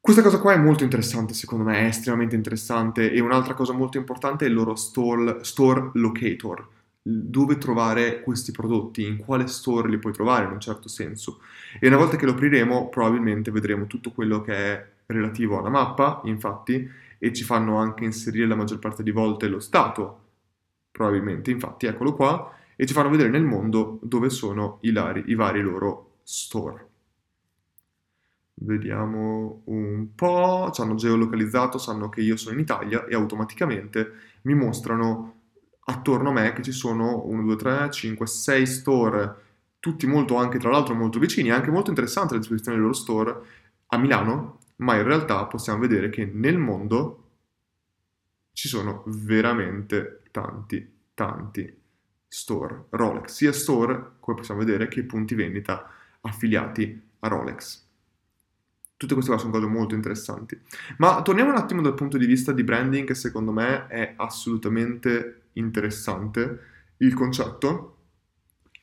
Questa 0.00 0.22
cosa 0.22 0.40
qua 0.40 0.52
è 0.52 0.58
molto 0.58 0.82
interessante, 0.82 1.32
secondo 1.32 1.62
me, 1.62 1.78
è 1.78 1.84
estremamente 1.84 2.34
interessante 2.34 3.12
e 3.12 3.20
un'altra 3.20 3.54
cosa 3.54 3.72
molto 3.72 3.98
importante 3.98 4.44
è 4.44 4.48
il 4.48 4.54
loro 4.54 4.74
store, 4.74 5.44
store 5.44 5.90
locator, 5.94 6.68
dove 7.00 7.56
trovare 7.56 8.20
questi 8.22 8.50
prodotti, 8.50 9.06
in 9.06 9.18
quale 9.18 9.46
store 9.46 9.88
li 9.88 9.98
puoi 9.98 10.12
trovare 10.12 10.46
in 10.46 10.50
un 10.50 10.60
certo 10.60 10.88
senso. 10.88 11.40
E 11.78 11.86
una 11.86 11.98
volta 11.98 12.16
che 12.16 12.24
lo 12.24 12.32
apriremo, 12.32 12.88
probabilmente 12.88 13.52
vedremo 13.52 13.86
tutto 13.86 14.10
quello 14.10 14.40
che 14.40 14.54
è 14.54 14.88
relativo 15.06 15.58
alla 15.58 15.70
mappa, 15.70 16.20
infatti, 16.24 16.88
e 17.18 17.32
ci 17.32 17.44
fanno 17.44 17.76
anche 17.76 18.02
inserire 18.02 18.46
la 18.48 18.56
maggior 18.56 18.80
parte 18.80 19.04
di 19.04 19.12
volte 19.12 19.46
lo 19.46 19.60
stato, 19.60 20.20
probabilmente, 20.90 21.52
infatti, 21.52 21.86
eccolo 21.86 22.14
qua, 22.14 22.52
e 22.76 22.86
ci 22.86 22.92
fanno 22.92 23.10
vedere 23.10 23.28
nel 23.28 23.44
mondo 23.44 23.98
dove 24.02 24.30
sono 24.30 24.78
i, 24.82 24.92
lari, 24.92 25.24
i 25.26 25.34
vari 25.34 25.60
loro 25.60 26.16
store. 26.22 26.88
Vediamo 28.54 29.62
un 29.64 30.14
po', 30.14 30.70
ci 30.72 30.80
hanno 30.80 30.94
geolocalizzato, 30.94 31.78
sanno 31.78 32.08
che 32.08 32.20
io 32.20 32.36
sono 32.36 32.54
in 32.54 32.60
Italia 32.60 33.06
e 33.06 33.14
automaticamente 33.14 34.12
mi 34.42 34.54
mostrano 34.54 35.40
attorno 35.84 36.28
a 36.30 36.32
me 36.32 36.52
che 36.52 36.62
ci 36.62 36.72
sono 36.72 37.24
1, 37.26 37.42
2, 37.42 37.56
3, 37.56 37.90
5, 37.90 38.26
6 38.26 38.66
store, 38.66 39.36
tutti 39.80 40.06
molto 40.06 40.36
anche 40.36 40.58
tra 40.58 40.70
l'altro 40.70 40.94
molto 40.94 41.18
vicini, 41.18 41.48
è 41.48 41.52
anche 41.52 41.70
molto 41.70 41.90
interessante 41.90 42.34
la 42.34 42.40
descrizione 42.40 42.76
dei 42.76 42.86
loro 42.86 42.96
store 42.96 43.40
a 43.86 43.98
Milano, 43.98 44.58
ma 44.76 44.96
in 44.96 45.02
realtà 45.02 45.44
possiamo 45.46 45.80
vedere 45.80 46.08
che 46.08 46.24
nel 46.24 46.58
mondo 46.58 47.18
ci 48.52 48.68
sono 48.68 49.02
veramente 49.06 50.22
tanti, 50.30 50.88
tanti 51.14 51.80
store 52.34 52.84
Rolex, 52.88 53.30
sia 53.30 53.52
store, 53.52 54.12
come 54.18 54.38
possiamo 54.38 54.60
vedere, 54.60 54.88
che 54.88 55.04
punti 55.04 55.34
vendita 55.34 55.86
affiliati 56.22 56.98
a 57.18 57.28
Rolex. 57.28 57.84
Tutte 58.96 59.12
queste 59.12 59.30
cose 59.30 59.44
sono 59.44 59.54
cose 59.54 59.70
molto 59.70 59.94
interessanti. 59.94 60.58
Ma 60.96 61.20
torniamo 61.20 61.50
un 61.50 61.58
attimo 61.58 61.82
dal 61.82 61.92
punto 61.92 62.16
di 62.16 62.24
vista 62.24 62.52
di 62.52 62.64
branding, 62.64 63.06
che 63.06 63.14
secondo 63.14 63.52
me 63.52 63.86
è 63.86 64.14
assolutamente 64.16 65.42
interessante 65.52 66.60
il 66.98 67.12
concetto. 67.12 67.96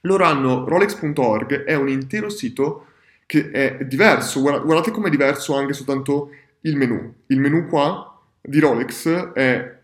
Loro 0.01 0.25
hanno 0.25 0.67
rolex.org, 0.67 1.63
è 1.63 1.73
un 1.73 1.89
intero 1.89 2.29
sito 2.29 2.85
che 3.25 3.49
è 3.49 3.83
diverso, 3.85 4.41
guardate 4.41 4.91
com'è 4.91 5.09
diverso 5.09 5.55
anche 5.55 5.73
soltanto 5.73 6.29
il 6.61 6.75
menu. 6.75 7.15
Il 7.27 7.39
menu 7.39 7.65
qua 7.65 8.21
di 8.39 8.59
Rolex 8.59 9.09
è 9.33 9.78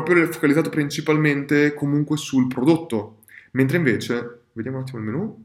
proprio 0.00 0.26
focalizzato 0.32 0.70
principalmente 0.70 1.74
comunque 1.74 2.16
sul 2.16 2.46
prodotto, 2.46 3.18
mentre 3.50 3.76
invece, 3.76 4.44
vediamo 4.52 4.78
un 4.78 4.84
attimo 4.84 4.98
il 5.00 5.04
menu, 5.04 5.44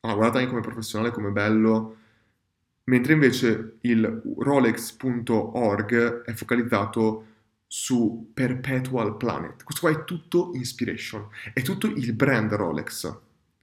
ah 0.00 0.14
guardate 0.14 0.38
anche 0.38 0.48
come 0.48 0.62
professionale, 0.62 1.10
come 1.10 1.28
bello, 1.28 1.96
mentre 2.84 3.12
invece 3.12 3.76
il 3.82 4.22
rolex.org 4.38 6.22
è 6.22 6.32
focalizzato 6.32 7.26
su 7.66 8.30
Perpetual 8.32 9.18
Planet. 9.18 9.62
Questo 9.62 9.86
qua 9.86 9.94
è 9.94 10.04
tutto 10.04 10.52
inspiration, 10.54 11.28
è 11.52 11.60
tutto 11.60 11.86
il 11.86 12.14
brand 12.14 12.54
Rolex. 12.54 13.14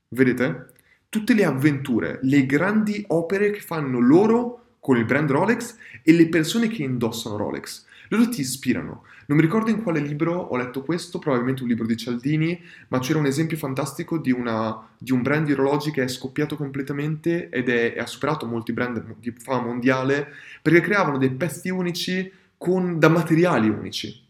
Vedete? 0.09 0.73
Tutte 1.09 1.33
le 1.33 1.43
avventure, 1.43 2.19
le 2.21 2.45
grandi 2.45 3.03
opere 3.07 3.49
che 3.49 3.61
fanno 3.61 3.99
loro 3.99 4.75
con 4.79 4.95
il 4.95 5.05
brand 5.05 5.31
Rolex 5.31 5.75
e 6.03 6.13
le 6.13 6.29
persone 6.29 6.67
che 6.67 6.83
indossano 6.83 7.35
Rolex. 7.35 7.87
Loro 8.13 8.29
ti 8.29 8.41
ispirano. 8.41 9.05
Non 9.25 9.37
mi 9.37 9.43
ricordo 9.43 9.71
in 9.71 9.81
quale 9.81 9.99
libro 9.99 10.33
ho 10.35 10.55
letto 10.55 10.83
questo, 10.83 11.17
probabilmente 11.17 11.63
un 11.63 11.69
libro 11.69 11.87
di 11.87 11.97
Cialdini, 11.97 12.61
ma 12.89 12.99
c'era 12.99 13.17
un 13.17 13.25
esempio 13.25 13.57
fantastico 13.57 14.19
di, 14.19 14.31
una, 14.31 14.87
di 14.99 15.11
un 15.11 15.23
brand 15.23 15.47
di 15.47 15.53
orologi 15.53 15.89
che 15.89 16.03
è 16.03 16.07
scoppiato 16.07 16.55
completamente 16.55 17.49
ed 17.49 17.69
è, 17.69 17.95
ha 17.97 18.05
superato 18.05 18.45
molti 18.45 18.71
brand 18.71 19.03
di 19.17 19.33
fama 19.35 19.65
mondiale 19.65 20.27
perché 20.61 20.81
creavano 20.81 21.17
dei 21.17 21.31
pezzi 21.31 21.69
unici 21.69 22.31
con, 22.55 22.99
da 22.99 23.09
materiali 23.09 23.67
unici. 23.67 24.21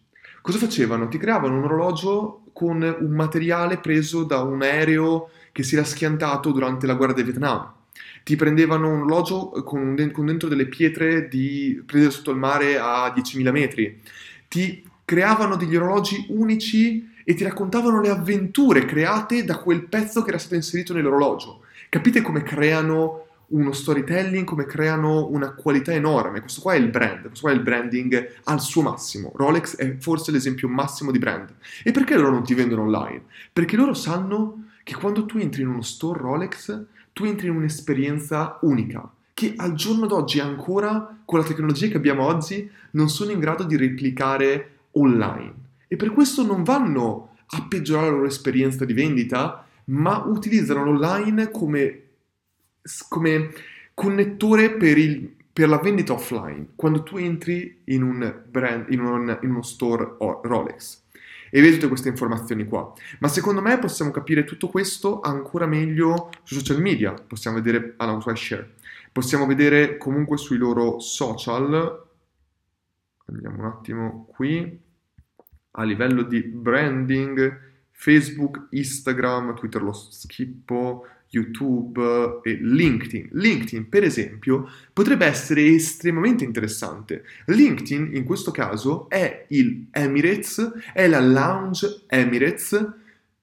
Cosa 0.42 0.60
facevano? 0.60 1.10
Ti 1.10 1.18
creavano 1.18 1.58
un 1.58 1.66
orologio 1.66 2.44
con 2.54 2.82
un 2.82 3.12
materiale 3.12 3.80
preso 3.80 4.24
da 4.24 4.44
un 4.44 4.62
aereo 4.62 5.30
che 5.52 5.64
si 5.64 5.76
era 5.76 5.84
schiantato 5.84 6.52
durante 6.54 6.88
la 6.88 6.94
guerra 6.94 7.14
del 7.14 7.26
Vietnam. 7.26 7.70
Ti 8.24 8.36
prendevano 8.36 8.90
un 8.90 9.02
orologio 9.02 9.50
con, 9.64 9.96
con 10.12 10.26
dentro 10.26 10.48
delle 10.48 10.66
pietre 10.66 11.28
di, 11.28 11.82
prese 11.86 12.10
sotto 12.10 12.32
il 12.32 12.38
mare 12.38 12.78
a 12.78 13.14
10.000 13.16 13.52
metri. 13.52 14.02
Ti 14.48 14.84
creavano 15.06 15.56
degli 15.56 15.76
orologi 15.76 16.26
unici 16.30 17.12
e 17.24 17.34
ti 17.34 17.44
raccontavano 17.44 18.02
le 18.02 18.10
avventure 18.10 18.86
create 18.86 19.44
da 19.44 19.58
quel 19.58 19.84
pezzo 19.84 20.22
che 20.22 20.30
era 20.30 20.38
stato 20.38 20.56
inserito 20.56 20.94
nell'orologio. 20.94 21.62
Capite 21.90 22.22
come 22.22 22.44
creano 22.44 23.28
uno 23.48 23.72
storytelling, 23.72 24.46
come 24.46 24.66
creano 24.66 25.28
una 25.30 25.54
qualità 25.54 25.94
enorme. 25.94 26.40
Questo 26.42 26.62
qua 26.62 26.74
è 26.74 26.78
il 26.78 26.90
brand, 26.90 27.22
questo 27.22 27.42
qua 27.42 27.52
è 27.52 27.54
il 27.54 27.62
branding 27.62 28.36
al 28.46 28.62
suo 28.62 28.82
massimo. 28.82 29.32
Rolex 29.36 29.76
è 29.76 29.98
forse 29.98 30.32
l'esempio 30.32 30.68
massimo 30.68 31.12
di 31.12 31.20
brand. 31.20 31.54
E 31.84 31.92
perché 31.92 32.16
loro 32.16 32.32
non 32.32 32.44
ti 32.44 32.54
vendono 32.54 32.84
online? 32.84 33.24
Perché 33.52 33.76
loro 33.76 33.94
sanno 33.94 34.66
che 34.84 34.96
quando 34.96 35.26
tu 35.26 35.38
entri 35.38 35.62
in 35.62 35.68
uno 35.68 35.82
store 35.82 36.20
Rolex, 36.20 36.84
tu 37.14 37.26
entri 37.26 37.48
in 37.48 37.56
un'esperienza 37.56 38.58
unica, 38.62 39.10
che 39.34 39.54
al 39.56 39.74
giorno 39.74 40.08
d'oggi 40.08 40.40
ancora, 40.40 41.22
con 41.24 41.40
la 41.40 41.46
tecnologia 41.46 41.88
che 41.88 41.98
abbiamo 41.98 42.26
oggi, 42.26 42.70
non 42.92 43.10
sono 43.10 43.32
in 43.32 43.40
grado 43.40 43.64
di 43.64 43.78
replicare 43.78 44.72
online. 44.92 45.54
E 45.88 45.96
per 45.96 46.12
questo 46.12 46.44
non 46.44 46.64
vanno 46.64 47.36
a 47.48 47.66
peggiorare 47.68 48.08
la 48.08 48.14
loro 48.14 48.28
esperienza 48.28 48.84
di 48.84 48.94
vendita, 48.94 49.66
ma 49.86 50.24
utilizzano 50.26 50.84
l'online 50.84 51.52
come 51.52 52.04
come 53.08 53.54
connettore 53.94 54.72
per, 54.72 54.98
il, 54.98 55.34
per, 55.52 55.70
la 55.70 55.78
vendita 55.78 56.14
offline, 56.14 56.70
quando 56.76 57.04
tu 57.04 57.18
entri 57.18 57.82
in, 57.86 58.04
un 58.04 58.42
brand, 58.50 58.92
in, 58.92 59.00
un, 59.00 59.40
in 59.42 59.50
uno 59.52 59.62
store 59.62 60.16
Rolex. 60.18 61.03
E 61.56 61.62
vedi 61.62 61.76
tutte 61.76 61.88
queste 61.88 62.10
informazioni 62.10 62.66
qua. 62.66 62.92
Ma 63.20 63.28
secondo 63.28 63.62
me 63.62 63.78
possiamo 63.78 64.10
capire 64.10 64.44
tutto 64.44 64.70
questo 64.70 65.20
ancora 65.20 65.68
meglio 65.68 66.32
su 66.42 66.56
social 66.56 66.82
media. 66.82 67.14
Possiamo 67.14 67.58
vedere 67.58 67.94
alla 67.98 68.20
Share. 68.34 68.74
Possiamo 69.12 69.46
vedere 69.46 69.98
comunque 69.98 70.38
sui 70.38 70.58
loro 70.58 70.98
social. 70.98 72.08
Andiamo 73.26 73.60
un 73.60 73.66
attimo 73.66 74.26
qui. 74.36 74.82
a 75.76 75.84
livello 75.84 76.24
di 76.24 76.42
branding, 76.42 77.60
Facebook, 77.92 78.70
Instagram, 78.72 79.56
Twitter 79.56 79.84
lo 79.84 79.94
schippo, 79.94 81.06
YouTube 81.34 82.42
e 82.44 82.54
LinkedIn. 82.62 83.30
LinkedIn, 83.32 83.90
per 83.90 84.04
esempio, 84.04 84.70
potrebbe 84.94 85.26
essere 85.26 85.66
estremamente 85.66 86.44
interessante. 86.44 87.24
LinkedIn, 87.48 88.16
in 88.16 88.24
questo 88.24 88.52
caso, 88.52 89.10
è 89.10 89.46
il 89.50 89.88
Emirates, 89.92 90.72
è 90.94 91.08
la 91.08 91.20
lounge 91.20 92.04
Emirates 92.08 92.88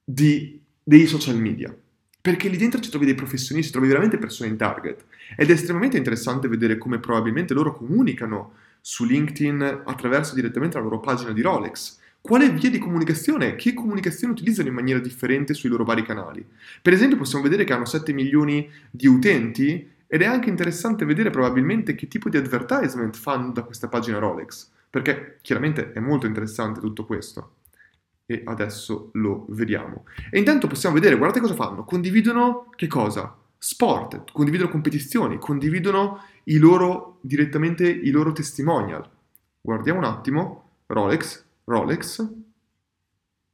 di, 0.03 0.59
dei 0.81 1.05
social 1.05 1.37
media. 1.37 1.75
Perché 2.21 2.47
lì 2.47 2.57
dentro 2.57 2.79
ci 2.79 2.89
trovi 2.89 3.05
dei 3.05 3.15
professionisti, 3.15 3.71
trovi 3.71 3.87
veramente 3.87 4.17
persone 4.17 4.49
in 4.49 4.57
target. 4.57 5.03
Ed 5.35 5.49
è 5.49 5.53
estremamente 5.53 5.97
interessante 5.97 6.47
vedere 6.47 6.77
come 6.77 6.99
probabilmente 6.99 7.53
loro 7.53 7.73
comunicano 7.73 8.53
su 8.79 9.05
LinkedIn 9.05 9.81
attraverso 9.85 10.33
direttamente 10.33 10.77
la 10.77 10.83
loro 10.83 10.99
pagina 10.99 11.31
di 11.33 11.41
Rolex 11.41 11.99
quale 12.21 12.51
via 12.51 12.69
di 12.69 12.77
comunicazione, 12.77 13.55
che 13.55 13.73
comunicazione 13.73 14.33
utilizzano 14.33 14.67
in 14.67 14.75
maniera 14.75 14.99
differente 14.99 15.55
sui 15.55 15.69
loro 15.69 15.83
vari 15.83 16.03
canali. 16.03 16.45
Per 16.81 16.93
esempio 16.93 17.17
possiamo 17.17 17.43
vedere 17.43 17.63
che 17.63 17.73
hanno 17.73 17.85
7 17.85 18.13
milioni 18.13 18.69
di 18.91 19.07
utenti 19.07 19.89
ed 20.05 20.21
è 20.21 20.25
anche 20.25 20.49
interessante 20.49 21.05
vedere 21.05 21.31
probabilmente 21.31 21.95
che 21.95 22.07
tipo 22.07 22.29
di 22.29 22.37
advertisement 22.37 23.15
fanno 23.17 23.51
da 23.51 23.63
questa 23.63 23.87
pagina 23.87 24.19
Rolex, 24.19 24.69
perché 24.89 25.39
chiaramente 25.41 25.93
è 25.93 25.99
molto 25.99 26.27
interessante 26.27 26.79
tutto 26.79 27.05
questo. 27.05 27.55
E 28.25 28.43
adesso 28.45 29.09
lo 29.13 29.45
vediamo. 29.49 30.05
E 30.29 30.37
intanto 30.37 30.67
possiamo 30.67 30.95
vedere, 30.95 31.15
guardate 31.15 31.41
cosa 31.41 31.55
fanno, 31.55 31.83
condividono 31.83 32.69
che 32.75 32.87
cosa? 32.87 33.35
Sport, 33.57 34.31
condividono 34.31 34.69
competizioni, 34.69 35.37
condividono 35.37 36.23
i 36.45 36.57
loro, 36.57 37.17
direttamente 37.21 37.87
i 37.87 38.09
loro 38.11 38.31
testimonial. 38.31 39.07
Guardiamo 39.61 39.99
un 39.99 40.05
attimo, 40.05 40.69
Rolex, 40.87 41.45
Rolex. 41.71 42.29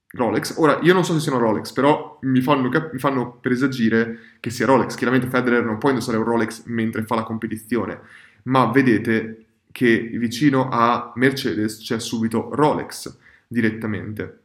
Rolex. 0.10 0.56
Ora, 0.58 0.80
io 0.82 0.93
non 0.93 1.06
so 1.06 1.13
se 1.13 1.19
siano 1.19 1.38
Rolex, 1.38 1.71
però 1.71 2.17
mi 2.21 2.41
fanno, 2.41 2.69
cap- 2.69 2.91
mi 2.91 2.99
fanno 2.99 3.38
presagire 3.39 4.19
che 4.39 4.49
sia 4.49 4.65
Rolex. 4.65 4.95
Chiaramente 4.95 5.27
Federer 5.27 5.63
non 5.63 5.77
può 5.77 5.89
indossare 5.89 6.17
un 6.17 6.23
Rolex 6.23 6.63
mentre 6.65 7.03
fa 7.03 7.15
la 7.15 7.23
competizione, 7.23 7.99
ma 8.43 8.71
vedete 8.71 9.45
che 9.71 10.10
vicino 10.13 10.69
a 10.69 11.12
Mercedes 11.15 11.77
c'è 11.80 11.99
subito 11.99 12.49
Rolex 12.53 13.15
direttamente. 13.47 14.39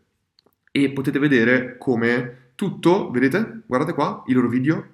E 0.70 0.90
potete 0.90 1.18
vedere 1.18 1.76
come 1.78 2.50
tutto, 2.54 3.10
vedete? 3.10 3.62
Guardate 3.66 3.94
qua, 3.94 4.22
i 4.26 4.32
loro 4.32 4.48
video. 4.48 4.86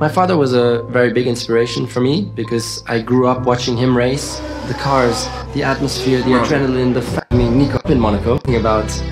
My 0.00 0.08
father 0.08 0.36
was 0.36 0.52
a 0.52 0.82
very 0.90 1.10
big 1.10 1.26
inspiration 1.26 1.86
for 1.86 2.00
me 2.00 2.30
because 2.34 2.82
I 2.86 3.02
grew 3.02 3.26
up 3.26 3.44
watching 3.46 3.76
him 3.76 3.96
race. 3.96 4.40
The 4.68 4.74
cars, 4.74 5.28
the 5.54 5.64
atmosphere, 5.64 6.22
the 6.22 6.34
adrenaline, 6.34 6.92
the 6.92 7.17
I 7.30 7.36
mean, 7.36 7.56
Nico 7.56 7.78
in 7.84 7.98
Monaco, 7.98 8.40
about 8.46 9.04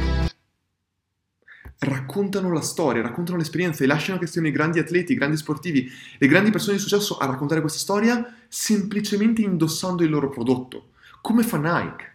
raccontano 1.81 2.51
la 2.53 2.63
storia, 2.63 3.03
raccontano 3.03 3.37
l'esperienza 3.37 3.85
e 3.85 3.87
lasciano 3.87 4.19
che 4.19 4.27
siano 4.27 4.47
i 4.47 4.53
grandi 4.53 4.79
atleti, 4.79 5.13
i 5.13 5.17
grandi 5.17 5.37
sportivi, 5.37 5.87
le 6.19 6.27
grandi 6.27 6.51
persone 6.51 6.77
di 6.77 6.83
successo 6.83 7.19
a 7.19 7.27
raccontare 7.27 7.61
questa 7.61 7.79
storia 7.79 8.35
semplicemente 8.49 9.43
indossando 9.43 10.03
il 10.03 10.11
loro 10.11 10.31
prodotto, 10.31 10.93
come 11.21 11.43
fa 11.43 11.59
Nike. 11.59 12.15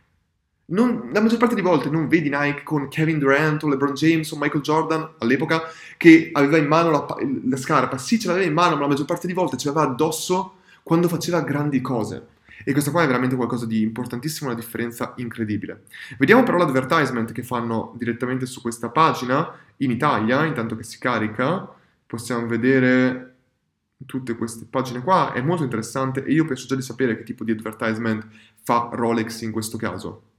Non, 0.72 1.10
la 1.14 1.22
maggior 1.22 1.38
parte 1.38 1.54
di 1.54 1.62
volte 1.62 1.90
non 1.90 2.08
vedi 2.08 2.30
Nike 2.30 2.64
con 2.64 2.88
Kevin 2.88 3.20
Durant 3.20 3.62
o 3.64 3.68
LeBron 3.68 3.94
James 3.94 4.32
o 4.32 4.38
Michael 4.40 4.64
Jordan 4.64 5.08
all'epoca 5.20 5.64
che 5.98 6.30
aveva 6.32 6.58
in 6.58 6.66
mano 6.66 6.90
la, 6.90 7.06
la 7.48 7.58
scarpa. 7.58 7.98
Sì, 7.98 8.18
ce 8.18 8.28
l'aveva 8.28 8.46
in 8.46 8.54
mano, 8.54 8.76
ma 8.76 8.82
la 8.82 8.88
maggior 8.88 9.06
parte 9.06 9.28
di 9.28 9.34
volte 9.34 9.58
ce 9.58 9.68
l'aveva 9.68 9.92
addosso 9.92 10.56
quando 10.82 11.10
faceva 11.10 11.42
grandi 11.42 11.82
cose. 11.82 12.28
E 12.63 12.71
questa 12.71 12.91
qua 12.91 13.04
è 13.04 13.08
veramente 13.08 13.36
qualcosa 13.36 13.65
di 13.65 13.82
importantissimo, 13.82 14.50
una 14.50 14.60
differenza 14.60 15.13
incredibile. 15.17 15.84
Vediamo 16.17 16.43
però 16.43 16.58
l'advertisement 16.58 17.32
che 17.32 17.43
fanno 17.43 17.93
direttamente 17.97 18.45
su 18.45 18.62
questa 18.62 18.89
pagina 18.89 19.54
in 19.78 19.91
Italia, 19.91 20.45
intanto 20.45 20.76
che 20.76 20.84
si 20.84 21.00
carica. 21.00 21.69
Possiamo 22.06 22.45
vedere 22.47 23.36
tutte 24.06 24.36
queste 24.36 24.65
pagine 24.69 25.02
qua, 25.02 25.34
è 25.34 25.41
molto 25.41 25.63
interessante 25.63 26.24
e 26.24 26.34
io 26.34 26.45
penso 26.45 26.67
già 26.67 26.76
di 26.76 26.82
sapere 26.82 27.15
che 27.15 27.24
tipo 27.24 27.43
di 27.43 27.52
advertisement 27.52 28.28
fa 28.63 28.89
Rolex 28.91 29.41
in 29.41 29.52
questo 29.52 29.78
caso. 29.78 30.31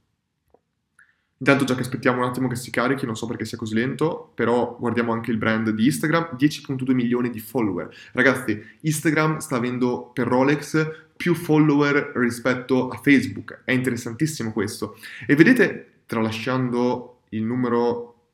Intanto 1.43 1.65
già 1.65 1.75
che 1.75 1.81
aspettiamo 1.81 2.21
un 2.21 2.29
attimo 2.29 2.47
che 2.47 2.55
si 2.55 2.71
carichi, 2.71 3.05
non 3.05 3.17
so 3.17 3.25
perché 3.25 3.43
sia 3.43 3.57
così 3.57 3.73
lento, 3.73 4.31
però 4.33 4.77
guardiamo 4.79 5.11
anche 5.11 5.29
il 5.29 5.35
brand 5.35 5.71
di 5.71 5.87
Instagram, 5.87 6.37
10.2 6.37 6.93
milioni 6.93 7.29
di 7.29 7.41
follower. 7.41 7.93
Ragazzi, 8.13 8.63
Instagram 8.79 9.39
sta 9.39 9.57
avendo 9.57 10.11
per 10.13 10.25
Rolex 10.25 11.09
più 11.17 11.35
follower 11.35 12.13
rispetto 12.15 12.87
a 12.87 12.97
Facebook, 12.97 13.63
è 13.65 13.73
interessantissimo 13.73 14.53
questo. 14.53 14.95
E 15.27 15.35
vedete, 15.35 16.03
tralasciando 16.05 17.23
il 17.31 17.43
numero, 17.43 18.29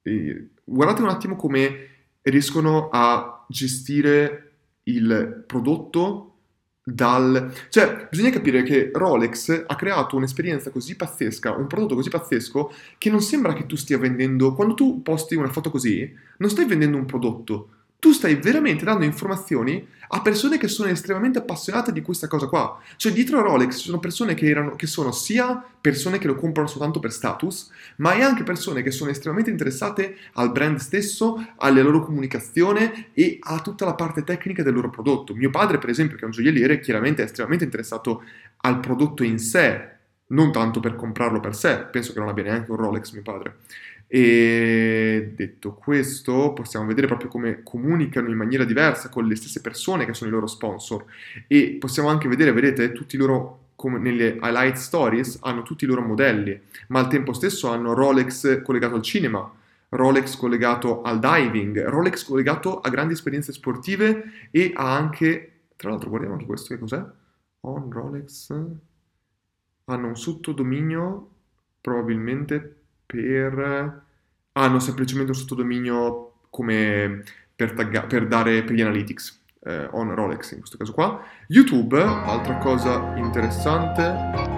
eh, 0.00 0.48
guardate 0.64 1.02
un 1.02 1.08
attimo 1.08 1.36
come 1.36 1.88
riescono 2.22 2.88
a 2.90 3.44
gestire 3.50 4.52
il 4.84 5.44
prodotto 5.46 6.35
dal... 6.88 7.52
Cioè, 7.68 8.06
bisogna 8.08 8.30
capire 8.30 8.62
che 8.62 8.92
Rolex 8.94 9.64
ha 9.66 9.74
creato 9.74 10.14
un'esperienza 10.14 10.70
così 10.70 10.94
pazzesca, 10.94 11.50
un 11.50 11.66
prodotto 11.66 11.96
così 11.96 12.10
pazzesco, 12.10 12.72
che 12.96 13.10
non 13.10 13.20
sembra 13.20 13.54
che 13.54 13.66
tu 13.66 13.74
stia 13.74 13.98
vendendo... 13.98 14.54
Quando 14.54 14.74
tu 14.74 15.02
posti 15.02 15.34
una 15.34 15.48
foto 15.48 15.70
così, 15.70 16.08
non 16.38 16.48
stai 16.48 16.64
vendendo 16.64 16.96
un 16.96 17.04
prodotto, 17.04 17.70
tu 17.98 18.12
stai 18.12 18.36
veramente 18.36 18.84
dando 18.84 19.04
informazioni 19.04 19.94
a 20.08 20.20
persone 20.20 20.58
che 20.58 20.68
sono 20.68 20.88
estremamente 20.88 21.38
appassionate 21.38 21.92
di 21.92 22.02
questa 22.02 22.28
cosa 22.28 22.46
qua. 22.46 22.80
Cioè 22.96 23.12
dietro 23.12 23.38
a 23.38 23.42
Rolex 23.42 23.78
ci 23.78 23.86
sono 23.86 23.98
persone 23.98 24.34
che, 24.34 24.46
erano, 24.48 24.76
che 24.76 24.86
sono 24.86 25.12
sia 25.12 25.64
persone 25.80 26.18
che 26.18 26.26
lo 26.26 26.36
comprano 26.36 26.68
soltanto 26.68 27.00
per 27.00 27.12
status, 27.12 27.70
ma 27.96 28.12
anche 28.12 28.42
persone 28.42 28.82
che 28.82 28.90
sono 28.90 29.10
estremamente 29.10 29.50
interessate 29.50 30.16
al 30.34 30.52
brand 30.52 30.78
stesso, 30.78 31.44
alla 31.56 31.82
loro 31.82 32.04
comunicazione 32.04 33.08
e 33.12 33.38
a 33.40 33.60
tutta 33.60 33.84
la 33.84 33.94
parte 33.94 34.24
tecnica 34.24 34.62
del 34.62 34.74
loro 34.74 34.90
prodotto. 34.90 35.34
Mio 35.34 35.50
padre, 35.50 35.78
per 35.78 35.90
esempio, 35.90 36.16
che 36.16 36.22
è 36.22 36.26
un 36.26 36.32
gioielliere, 36.32 36.80
chiaramente 36.80 37.22
è 37.22 37.24
estremamente 37.24 37.64
interessato 37.64 38.22
al 38.58 38.80
prodotto 38.80 39.22
in 39.22 39.38
sé, 39.38 39.94
non 40.28 40.50
tanto 40.50 40.80
per 40.80 40.96
comprarlo 40.96 41.40
per 41.40 41.54
sé, 41.54 41.86
penso 41.90 42.12
che 42.12 42.18
non 42.18 42.28
abbia 42.28 42.44
neanche 42.44 42.70
un 42.70 42.76
Rolex 42.76 43.12
mio 43.12 43.22
padre. 43.22 43.56
E 44.08 45.32
detto 45.34 45.74
questo, 45.74 46.52
possiamo 46.52 46.86
vedere 46.86 47.08
proprio 47.08 47.28
come 47.28 47.62
comunicano 47.64 48.28
in 48.28 48.36
maniera 48.36 48.64
diversa 48.64 49.08
con 49.08 49.26
le 49.26 49.34
stesse 49.34 49.60
persone 49.60 50.04
che 50.06 50.14
sono 50.14 50.30
i 50.30 50.32
loro 50.32 50.46
sponsor. 50.46 51.04
E 51.46 51.76
possiamo 51.80 52.08
anche 52.08 52.28
vedere, 52.28 52.52
vedete, 52.52 52.92
tutti 52.92 53.16
i 53.16 53.18
loro, 53.18 53.70
come 53.74 53.98
nelle 53.98 54.38
highlight 54.40 54.76
stories, 54.76 55.38
hanno 55.42 55.62
tutti 55.62 55.84
i 55.84 55.88
loro 55.88 56.02
modelli, 56.02 56.58
ma 56.88 57.00
al 57.00 57.08
tempo 57.08 57.32
stesso 57.32 57.68
hanno 57.68 57.94
Rolex 57.94 58.62
collegato 58.62 58.94
al 58.94 59.02
cinema, 59.02 59.52
Rolex 59.88 60.36
collegato 60.36 61.02
al 61.02 61.18
diving, 61.18 61.82
Rolex 61.84 62.24
collegato 62.24 62.80
a 62.80 62.88
grandi 62.88 63.14
esperienze 63.14 63.52
sportive 63.52 64.48
e 64.50 64.72
ha 64.74 64.94
anche, 64.96 65.52
tra 65.76 65.90
l'altro 65.90 66.08
guardiamo 66.08 66.36
anche 66.36 66.46
questo, 66.46 66.74
che 66.74 66.80
cos'è? 66.80 67.04
On 67.60 67.90
Rolex 67.90 68.50
hanno 69.84 70.06
un 70.06 70.16
sottodominio 70.16 71.30
probabilmente 71.80 72.75
per... 73.06 74.02
hanno 74.52 74.78
semplicemente 74.80 75.32
un 75.32 75.38
sottodominio 75.38 76.32
come 76.50 77.22
per, 77.54 77.72
tagga- 77.72 78.02
per 78.02 78.26
dare 78.26 78.62
per 78.64 78.74
gli 78.74 78.80
analytics 78.80 79.44
eh, 79.64 79.88
on 79.92 80.14
Rolex 80.14 80.52
in 80.52 80.58
questo 80.58 80.76
caso 80.76 80.92
qua. 80.92 81.22
YouTube, 81.48 82.00
altra 82.00 82.56
cosa 82.58 83.14
interessante. 83.16 84.54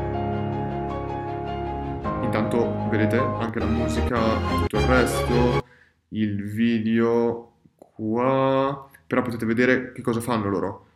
Intanto 2.22 2.88
vedete 2.90 3.18
anche 3.18 3.58
la 3.58 3.66
musica, 3.66 4.18
tutto 4.60 4.78
il 4.78 4.86
resto, 4.86 5.64
il 6.08 6.44
video 6.44 7.54
qua, 7.76 8.88
però 9.06 9.22
potete 9.22 9.46
vedere 9.46 9.92
che 9.92 10.02
cosa 10.02 10.20
fanno 10.20 10.48
loro 10.48 10.87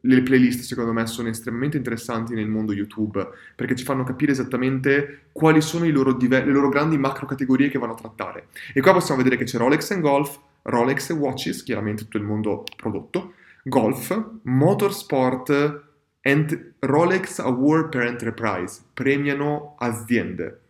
le 0.00 0.22
playlist 0.22 0.62
secondo 0.62 0.92
me 0.92 1.06
sono 1.06 1.28
estremamente 1.28 1.76
interessanti 1.76 2.34
nel 2.34 2.46
mondo 2.46 2.72
YouTube 2.72 3.26
perché 3.54 3.74
ci 3.74 3.84
fanno 3.84 4.04
capire 4.04 4.32
esattamente 4.32 5.26
quali 5.32 5.60
sono 5.60 5.86
loro 5.88 6.12
diver- 6.12 6.46
le 6.46 6.52
loro 6.52 6.68
grandi 6.68 6.98
macro 6.98 7.26
categorie 7.26 7.68
che 7.68 7.78
vanno 7.78 7.92
a 7.92 7.96
trattare. 7.96 8.48
E 8.72 8.80
qua 8.80 8.92
possiamo 8.92 9.22
vedere 9.22 9.36
che 9.36 9.44
c'è 9.44 9.58
Rolex 9.58 9.90
and 9.90 10.02
Golf, 10.02 10.38
Rolex 10.62 11.10
e 11.10 11.12
Watches, 11.14 11.62
chiaramente 11.62 12.04
tutto 12.04 12.16
il 12.16 12.24
mondo 12.24 12.64
prodotto, 12.76 13.34
Golf, 13.64 14.24
Motorsport 14.42 15.82
and 16.22 16.72
Rolex 16.80 17.38
Award 17.38 17.88
per 17.88 18.02
Enterprise, 18.02 18.82
premiano 18.92 19.74
aziende. 19.78 20.60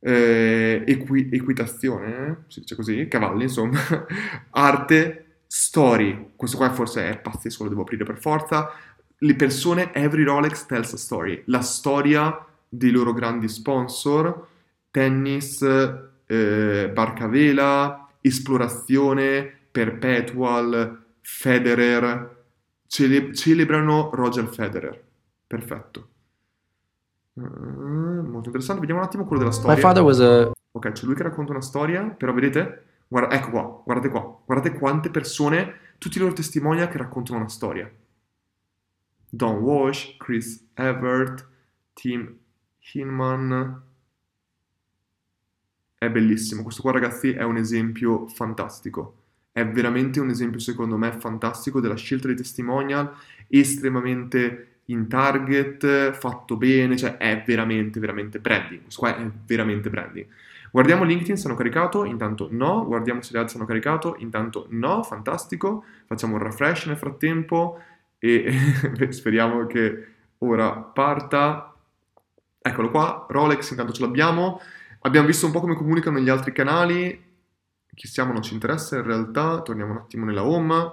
Eh, 0.00 0.82
equi- 0.84 1.28
equitazione, 1.30 2.26
eh? 2.26 2.34
si 2.48 2.60
dice 2.60 2.74
così, 2.74 3.06
cavalli 3.06 3.44
insomma, 3.44 3.78
arte, 4.50 5.26
story, 5.72 6.32
questo 6.36 6.58
qua 6.58 6.70
forse 6.70 7.08
è 7.08 7.18
pazzesco, 7.18 7.62
lo 7.62 7.70
devo 7.70 7.80
aprire 7.80 8.04
per 8.04 8.18
forza, 8.18 8.70
le 9.16 9.34
persone, 9.36 9.90
every 9.94 10.22
Rolex 10.22 10.66
tells 10.66 10.92
a 10.92 10.98
story, 10.98 11.44
la 11.46 11.62
storia 11.62 12.44
dei 12.68 12.90
loro 12.90 13.14
grandi 13.14 13.48
sponsor, 13.48 14.48
tennis, 14.90 15.62
eh, 16.26 16.90
barca 16.92 17.26
vela, 17.26 18.06
esplorazione, 18.20 19.50
perpetual, 19.70 21.04
Federer, 21.22 22.44
cele- 22.86 23.32
celebrano 23.32 24.10
Roger 24.12 24.48
Federer, 24.48 25.02
perfetto. 25.46 26.08
Uh, 27.32 27.40
molto 27.40 28.48
interessante. 28.48 28.80
Vediamo 28.80 29.00
un 29.00 29.06
attimo 29.06 29.24
quello 29.24 29.40
della 29.40 29.54
storia. 29.54 29.74
My 29.74 29.80
father 29.80 30.02
was 30.02 30.20
a 30.20 30.50
Ok, 30.74 30.92
c'è 30.92 31.06
lui 31.06 31.14
che 31.14 31.22
racconta 31.22 31.52
una 31.52 31.62
storia, 31.62 32.02
però 32.02 32.34
vedete? 32.34 32.91
Guarda, 33.12 33.34
ecco 33.34 33.50
qua, 33.50 33.82
guardate 33.84 34.08
qua. 34.08 34.42
Guardate 34.46 34.78
quante 34.78 35.10
persone, 35.10 35.74
tutti 35.98 36.16
i 36.16 36.20
loro 36.20 36.32
testimonial 36.32 36.88
che 36.88 36.96
raccontano 36.96 37.40
una 37.40 37.48
storia. 37.50 37.92
Don 39.28 39.56
Walsh, 39.56 40.16
Chris 40.16 40.70
Evert, 40.72 41.46
Tim 41.92 42.34
Hinman. 42.94 43.82
È 45.98 46.08
bellissimo. 46.08 46.62
Questo 46.62 46.80
qua, 46.80 46.92
ragazzi, 46.92 47.32
è 47.32 47.42
un 47.42 47.58
esempio 47.58 48.26
fantastico. 48.28 49.16
È 49.52 49.66
veramente 49.66 50.18
un 50.18 50.30
esempio, 50.30 50.58
secondo 50.58 50.96
me, 50.96 51.12
fantastico 51.12 51.80
della 51.80 51.96
scelta 51.96 52.28
di 52.28 52.34
testimonial, 52.34 53.14
estremamente 53.48 54.78
in 54.86 55.06
target, 55.06 56.12
fatto 56.12 56.56
bene, 56.56 56.96
cioè 56.96 57.18
è 57.18 57.44
veramente, 57.46 58.00
veramente 58.00 58.40
branding. 58.40 58.80
Questo 58.84 59.00
qua 59.00 59.18
è 59.18 59.30
veramente 59.44 59.90
branding. 59.90 60.26
Guardiamo 60.72 61.04
LinkedIn 61.04 61.36
se 61.36 61.48
hanno 61.48 61.56
caricato, 61.56 62.06
intanto 62.06 62.48
no, 62.50 62.86
guardiamo 62.86 63.20
se 63.20 63.34
le 63.34 63.40
altre 63.40 63.58
hanno 63.58 63.66
caricato, 63.66 64.16
intanto 64.20 64.68
no, 64.70 65.02
fantastico, 65.02 65.84
facciamo 66.06 66.36
un 66.36 66.42
refresh 66.42 66.86
nel 66.86 66.96
frattempo 66.96 67.78
e 68.18 68.50
speriamo 69.10 69.66
che 69.66 70.06
ora 70.38 70.72
parta. 70.72 71.74
Eccolo 72.58 72.90
qua, 72.90 73.26
Rolex 73.28 73.70
intanto 73.72 73.92
ce 73.92 74.00
l'abbiamo, 74.00 74.62
abbiamo 75.00 75.26
visto 75.26 75.44
un 75.44 75.52
po' 75.52 75.60
come 75.60 75.74
comunicano 75.74 76.18
gli 76.18 76.30
altri 76.30 76.52
canali, 76.52 77.22
chi 77.94 78.06
siamo 78.06 78.32
non 78.32 78.40
ci 78.40 78.54
interessa 78.54 78.96
in 78.96 79.02
realtà, 79.02 79.60
torniamo 79.60 79.90
un 79.90 79.98
attimo 79.98 80.24
nella 80.24 80.42
home, 80.46 80.90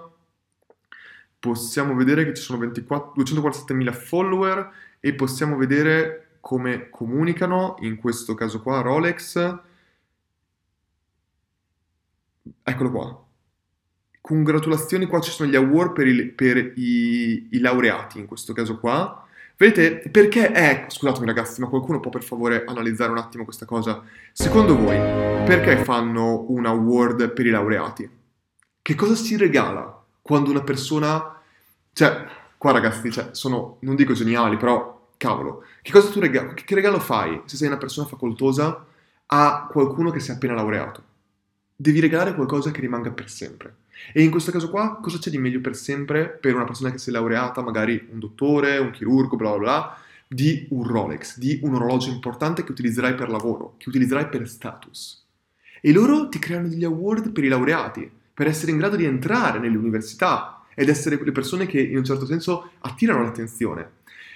possiamo 1.39 1.95
vedere 1.95 2.25
che 2.25 2.33
ci 2.33 2.41
sono 2.41 2.65
247.000 2.65 3.93
follower 3.93 4.71
e 4.99 5.13
possiamo 5.13 5.55
vedere 5.55 6.31
come 6.41 6.89
comunicano, 6.89 7.77
in 7.79 7.95
questo 7.95 8.33
caso 8.33 8.61
qua 8.61 8.81
Rolex, 8.81 9.67
Eccolo 12.63 12.91
qua. 12.91 13.23
Congratulazioni, 14.21 15.05
qua 15.05 15.19
ci 15.21 15.31
sono 15.31 15.49
gli 15.49 15.55
award 15.55 15.93
per, 15.93 16.07
il, 16.07 16.31
per 16.31 16.57
i, 16.57 17.47
i, 17.51 17.59
laureati, 17.59 18.19
in 18.19 18.25
questo 18.25 18.53
caso 18.53 18.79
qua. 18.79 19.25
Vedete, 19.57 20.09
perché 20.09 20.51
è... 20.51 20.85
Scusatemi 20.87 21.25
ragazzi, 21.25 21.59
ma 21.61 21.67
qualcuno 21.67 21.99
può 21.99 22.11
per 22.11 22.23
favore 22.23 22.63
analizzare 22.65 23.11
un 23.11 23.17
attimo 23.17 23.43
questa 23.43 23.65
cosa? 23.65 24.03
Secondo 24.31 24.77
voi, 24.77 24.97
perché 25.45 25.83
fanno 25.83 26.45
un 26.49 26.65
award 26.65 27.31
per 27.31 27.45
i 27.45 27.49
laureati? 27.49 28.09
Che 28.81 28.95
cosa 28.95 29.15
si 29.15 29.35
regala 29.35 30.03
quando 30.21 30.49
una 30.49 30.63
persona... 30.63 31.41
Cioè, 31.91 32.25
qua 32.57 32.71
ragazzi, 32.71 33.11
cioè, 33.11 33.29
sono, 33.31 33.77
non 33.81 33.95
dico 33.95 34.13
geniali, 34.13 34.57
però, 34.57 35.07
cavolo, 35.17 35.63
che 35.81 35.91
cosa 35.91 36.09
tu 36.09 36.19
regalo? 36.19 36.53
Che 36.53 36.75
regalo 36.75 36.99
fai 36.99 37.41
se 37.45 37.57
sei 37.57 37.67
una 37.67 37.77
persona 37.77 38.07
facoltosa 38.07 38.85
a 39.25 39.67
qualcuno 39.71 40.11
che 40.11 40.19
si 40.19 40.31
è 40.31 40.35
appena 40.35 40.53
laureato? 40.53 41.03
Devi 41.81 42.01
regalare 42.01 42.35
qualcosa 42.35 42.71
che 42.71 42.81
rimanga 42.81 43.09
per 43.09 43.29
sempre. 43.29 43.75
E 44.11 44.21
in 44.21 44.31
questo 44.31 44.51
caso 44.51 44.69
qua, 44.69 44.99
cosa 45.01 45.17
c'è 45.17 45.29
di 45.29 45.37
meglio 45.37 45.61
per 45.61 45.77
sempre 45.77 46.27
per 46.27 46.53
una 46.53 46.65
persona 46.65 46.91
che 46.91 46.97
si 46.97 47.09
è 47.09 47.13
laureata, 47.13 47.61
magari 47.61 48.09
un 48.11 48.19
dottore, 48.19 48.77
un 48.79 48.91
chirurgo, 48.91 49.37
bla 49.37 49.51
bla 49.51 49.57
bla, 49.57 49.97
di 50.27 50.67
un 50.71 50.83
Rolex, 50.83 51.37
di 51.37 51.61
un 51.63 51.75
orologio 51.75 52.09
importante 52.09 52.65
che 52.65 52.71
utilizzerai 52.71 53.15
per 53.15 53.29
lavoro, 53.29 53.75
che 53.77 53.87
utilizzerai 53.87 54.27
per 54.27 54.49
status. 54.49 55.25
E 55.79 55.93
loro 55.93 56.27
ti 56.27 56.37
creano 56.37 56.67
degli 56.67 56.83
award 56.83 57.31
per 57.31 57.45
i 57.45 57.47
laureati, 57.47 58.11
per 58.33 58.47
essere 58.47 58.73
in 58.73 58.77
grado 58.77 58.97
di 58.97 59.05
entrare 59.05 59.59
nelle 59.59 59.77
università 59.77 60.65
ed 60.75 60.89
essere 60.89 61.15
quelle 61.15 61.31
persone 61.31 61.65
che 61.65 61.79
in 61.79 61.95
un 61.95 62.03
certo 62.03 62.25
senso 62.25 62.71
attirano 62.79 63.23
l'attenzione. 63.23 63.91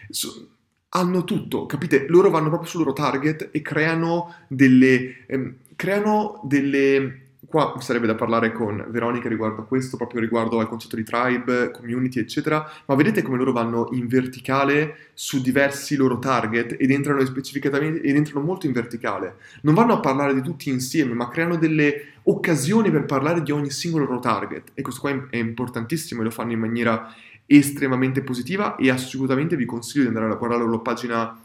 So, 0.09 0.47
hanno 0.89 1.25
tutto, 1.25 1.65
capite? 1.65 2.05
Loro 2.07 2.29
vanno 2.29 2.47
proprio 2.47 2.69
sul 2.69 2.81
loro 2.81 2.93
target 2.93 3.49
e 3.51 3.61
creano 3.61 4.33
delle, 4.47 5.25
ehm, 5.25 5.55
creano 5.75 6.39
delle 6.45 7.22
Qua 7.45 7.75
sarebbe 7.79 8.07
da 8.07 8.15
parlare 8.15 8.53
con 8.53 8.85
Veronica 8.87 9.27
riguardo 9.27 9.61
a 9.61 9.65
questo, 9.65 9.97
proprio 9.97 10.21
riguardo 10.21 10.59
al 10.59 10.67
concetto 10.69 10.95
di 10.95 11.03
tribe, 11.03 11.71
community, 11.71 12.19
eccetera, 12.19 12.65
ma 12.85 12.95
vedete 12.95 13.21
come 13.21 13.37
loro 13.37 13.51
vanno 13.51 13.89
in 13.91 14.07
verticale 14.07 15.09
su 15.13 15.41
diversi 15.41 15.95
loro 15.95 16.19
target 16.19 16.77
ed 16.79 16.89
entrano 16.89 17.23
specificatamente 17.25 18.01
ed 18.01 18.15
entrano 18.15 18.45
molto 18.45 18.65
in 18.65 18.71
verticale. 18.71 19.35
Non 19.63 19.73
vanno 19.73 19.93
a 19.93 19.99
parlare 19.99 20.33
di 20.33 20.41
tutti 20.41 20.69
insieme, 20.69 21.13
ma 21.13 21.27
creano 21.27 21.57
delle 21.57 22.13
occasioni 22.23 22.89
per 22.89 23.05
parlare 23.05 23.43
di 23.43 23.51
ogni 23.51 23.71
singolo 23.71 24.05
loro 24.05 24.19
target. 24.19 24.71
E 24.73 24.81
questo 24.81 25.01
qua 25.01 25.27
è 25.29 25.35
importantissimo 25.35 26.21
e 26.21 26.23
lo 26.23 26.31
fanno 26.31 26.53
in 26.53 26.59
maniera 26.59 27.13
estremamente 27.45 28.21
positiva 28.21 28.77
e 28.77 28.89
assolutamente 28.89 29.57
vi 29.57 29.65
consiglio 29.65 30.03
di 30.03 30.07
andare 30.07 30.31
a 30.31 30.35
guardare 30.35 30.61
la 30.61 30.69
loro 30.69 30.81
pagina 30.81 31.37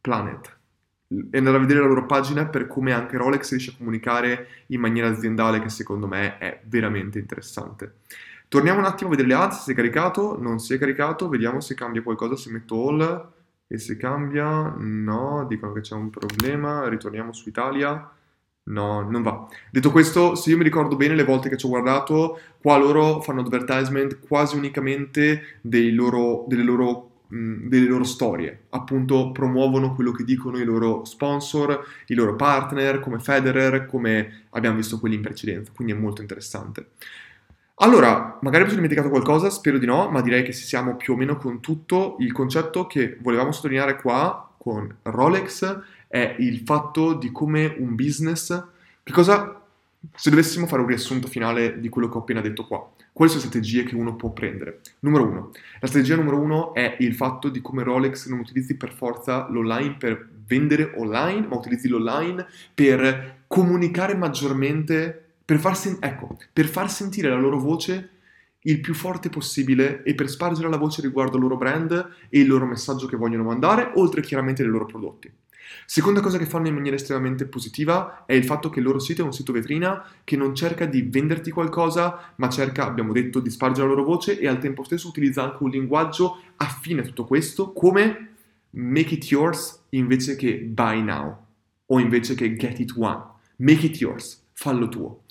Planet 0.00 0.56
e 1.08 1.38
andare 1.38 1.56
a 1.56 1.60
vedere 1.60 1.80
la 1.80 1.86
loro 1.86 2.06
pagina 2.06 2.46
per 2.46 2.66
come 2.66 2.92
anche 2.92 3.16
Rolex 3.16 3.50
riesce 3.50 3.70
a 3.70 3.74
comunicare 3.78 4.48
in 4.68 4.80
maniera 4.80 5.08
aziendale 5.08 5.60
che 5.60 5.68
secondo 5.68 6.06
me 6.06 6.38
è 6.38 6.60
veramente 6.64 7.18
interessante. 7.18 7.98
Torniamo 8.48 8.78
un 8.78 8.84
attimo 8.84 9.08
a 9.08 9.16
vedere 9.16 9.28
le 9.28 9.42
ads, 9.42 9.62
si 9.62 9.72
è 9.72 9.74
caricato, 9.74 10.40
non 10.40 10.58
si 10.60 10.74
è 10.74 10.78
caricato, 10.78 11.28
vediamo 11.28 11.60
se 11.60 11.74
cambia 11.74 12.02
qualcosa, 12.02 12.36
se 12.36 12.50
metto 12.50 12.88
all 12.88 13.32
e 13.66 13.78
se 13.78 13.96
cambia, 13.96 14.72
no, 14.76 15.44
dicono 15.48 15.72
che 15.72 15.80
c'è 15.80 15.94
un 15.94 16.10
problema, 16.10 16.88
ritorniamo 16.88 17.32
su 17.32 17.48
Italia, 17.48 18.08
no, 18.64 19.00
non 19.02 19.22
va. 19.22 19.48
Detto 19.70 19.90
questo, 19.90 20.36
se 20.36 20.50
io 20.50 20.56
mi 20.56 20.62
ricordo 20.62 20.94
bene 20.94 21.16
le 21.16 21.24
volte 21.24 21.48
che 21.48 21.56
ci 21.56 21.66
ho 21.66 21.70
guardato, 21.70 22.38
qua 22.60 22.76
loro 22.76 23.20
fanno 23.20 23.40
advertisement 23.40 24.20
quasi 24.20 24.56
unicamente 24.56 25.60
loro, 25.62 26.44
delle 26.46 26.62
loro 26.62 27.15
delle 27.28 27.86
loro 27.86 28.04
storie, 28.04 28.66
appunto 28.70 29.32
promuovono 29.32 29.94
quello 29.94 30.12
che 30.12 30.24
dicono 30.24 30.58
i 30.58 30.64
loro 30.64 31.04
sponsor, 31.04 31.84
i 32.06 32.14
loro 32.14 32.36
partner, 32.36 33.00
come 33.00 33.18
Federer, 33.18 33.86
come 33.86 34.44
abbiamo 34.50 34.76
visto 34.76 34.98
quelli 34.98 35.16
in 35.16 35.22
precedenza, 35.22 35.72
quindi 35.74 35.92
è 35.92 35.96
molto 35.96 36.20
interessante. 36.20 36.90
Allora, 37.80 38.38
magari 38.40 38.62
mi 38.62 38.70
sono 38.70 38.80
dimenticato 38.80 39.10
qualcosa, 39.10 39.50
spero 39.50 39.76
di 39.76 39.84
no, 39.84 40.08
ma 40.08 40.22
direi 40.22 40.42
che 40.42 40.52
siamo 40.52 40.96
più 40.96 41.12
o 41.12 41.16
meno 41.16 41.36
con 41.36 41.60
tutto. 41.60 42.16
Il 42.20 42.32
concetto 42.32 42.86
che 42.86 43.18
volevamo 43.20 43.52
sottolineare 43.52 44.00
qua 44.00 44.54
con 44.56 44.96
Rolex 45.02 45.80
è 46.08 46.36
il 46.38 46.62
fatto 46.64 47.12
di 47.12 47.30
come 47.32 47.74
un 47.78 47.94
business, 47.94 48.64
che 49.02 49.12
cosa, 49.12 49.60
se 50.14 50.30
dovessimo 50.30 50.66
fare 50.66 50.82
un 50.82 50.88
riassunto 50.88 51.28
finale 51.28 51.80
di 51.80 51.88
quello 51.88 52.08
che 52.08 52.16
ho 52.16 52.20
appena 52.20 52.40
detto 52.40 52.66
qua, 52.66 52.90
quali 53.12 53.30
sono 53.30 53.42
le 53.42 53.48
strategie 53.48 53.84
che 53.84 53.94
uno 53.94 54.14
può 54.14 54.30
prendere? 54.30 54.80
Numero 55.00 55.26
uno, 55.26 55.50
la 55.80 55.86
strategia 55.86 56.16
numero 56.16 56.38
uno 56.38 56.74
è 56.74 56.96
il 57.00 57.14
fatto 57.14 57.48
di 57.48 57.60
come 57.60 57.82
Rolex 57.82 58.28
non 58.28 58.40
utilizzi 58.40 58.76
per 58.76 58.92
forza 58.92 59.48
l'online 59.48 59.96
per 59.96 60.28
vendere 60.46 60.92
online, 60.96 61.46
ma 61.46 61.56
utilizzi 61.56 61.88
l'online 61.88 62.46
per 62.74 63.44
comunicare 63.46 64.14
maggiormente, 64.14 65.32
per 65.44 65.58
far, 65.58 65.76
sen- 65.76 65.98
ecco, 66.00 66.36
per 66.52 66.66
far 66.66 66.90
sentire 66.90 67.28
la 67.28 67.36
loro 67.36 67.58
voce 67.58 68.10
il 68.66 68.80
più 68.80 68.94
forte 68.94 69.28
possibile 69.28 70.02
e 70.02 70.14
per 70.14 70.28
spargere 70.28 70.68
la 70.68 70.76
voce 70.76 71.00
riguardo 71.00 71.36
al 71.36 71.42
loro 71.42 71.56
brand 71.56 71.92
e 72.28 72.40
il 72.40 72.48
loro 72.48 72.66
messaggio 72.66 73.06
che 73.06 73.16
vogliono 73.16 73.44
mandare, 73.44 73.92
oltre 73.94 74.22
chiaramente 74.22 74.62
ai 74.62 74.68
loro 74.68 74.86
prodotti. 74.86 75.30
Seconda 75.84 76.20
cosa 76.20 76.38
che 76.38 76.46
fanno 76.46 76.68
in 76.68 76.74
maniera 76.74 76.96
estremamente 76.96 77.46
positiva 77.46 78.24
è 78.26 78.32
il 78.32 78.44
fatto 78.44 78.70
che 78.70 78.80
il 78.80 78.84
loro 78.84 78.98
sito 78.98 79.22
è 79.22 79.24
un 79.24 79.32
sito 79.32 79.52
vetrina 79.52 80.04
che 80.24 80.36
non 80.36 80.54
cerca 80.54 80.86
di 80.86 81.02
venderti 81.02 81.50
qualcosa, 81.50 82.32
ma 82.36 82.48
cerca, 82.48 82.86
abbiamo 82.86 83.12
detto, 83.12 83.40
di 83.40 83.50
spargere 83.50 83.86
la 83.86 83.94
loro 83.94 84.04
voce 84.04 84.38
e 84.38 84.48
al 84.48 84.58
tempo 84.58 84.82
stesso 84.82 85.08
utilizza 85.08 85.42
anche 85.42 85.62
un 85.62 85.70
linguaggio 85.70 86.40
affine 86.56 87.02
a 87.02 87.04
tutto 87.04 87.24
questo, 87.24 87.72
come 87.72 88.30
make 88.70 89.14
it 89.14 89.30
yours 89.30 89.84
invece 89.90 90.36
che 90.36 90.58
buy 90.58 91.02
now 91.02 91.36
o 91.86 91.98
invece 91.98 92.34
che 92.34 92.56
get 92.56 92.78
it 92.78 92.94
one. 92.96 93.22
Make 93.56 93.86
it 93.86 94.00
yours, 94.00 94.42
fallo 94.52 94.88
tuo. 94.88 95.22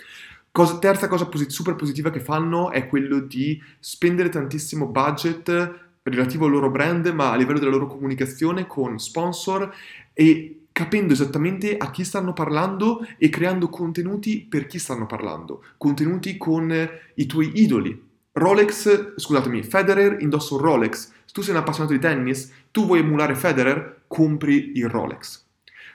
Cosa, 0.51 0.79
terza 0.79 1.07
cosa 1.09 1.27
posit- 1.27 1.49
super 1.49 1.75
positiva 1.75 2.09
che 2.09 2.21
fanno 2.21 2.71
è 2.71 2.87
quello 2.87 3.19
di 3.19 3.61
spendere 3.79 4.29
tantissimo 4.29 4.87
budget 4.87 5.83
relativo 6.01 6.45
al 6.45 6.51
loro 6.51 6.69
brand, 6.69 7.07
ma 7.07 7.31
a 7.31 7.35
livello 7.35 7.59
della 7.59 7.71
loro 7.71 7.87
comunicazione 7.87 8.65
con 8.67 8.99
sponsor 8.99 9.73
e 10.15 10.61
capendo 10.71 11.13
esattamente 11.13 11.77
a 11.77 11.91
chi 11.91 12.03
stanno 12.03 12.33
parlando 12.33 13.05
e 13.17 13.29
creando 13.29 13.69
contenuti 13.69 14.41
per 14.41 14.65
chi 14.65 14.79
stanno 14.79 15.05
parlando, 15.05 15.63
contenuti 15.77 16.37
con 16.37 16.89
i 17.13 17.25
tuoi 17.27 17.51
idoli. 17.61 18.03
Rolex, 18.31 19.13
scusatemi, 19.15 19.63
Federer 19.63 20.21
indossa 20.21 20.55
un 20.55 20.61
Rolex. 20.61 21.11
Tu 21.31 21.41
sei 21.41 21.53
un 21.53 21.59
appassionato 21.59 21.93
di 21.93 21.99
tennis, 21.99 22.51
tu 22.71 22.85
vuoi 22.85 22.99
emulare 22.99 23.35
Federer, 23.35 24.03
compri 24.07 24.71
il 24.75 24.89
Rolex. 24.89 25.43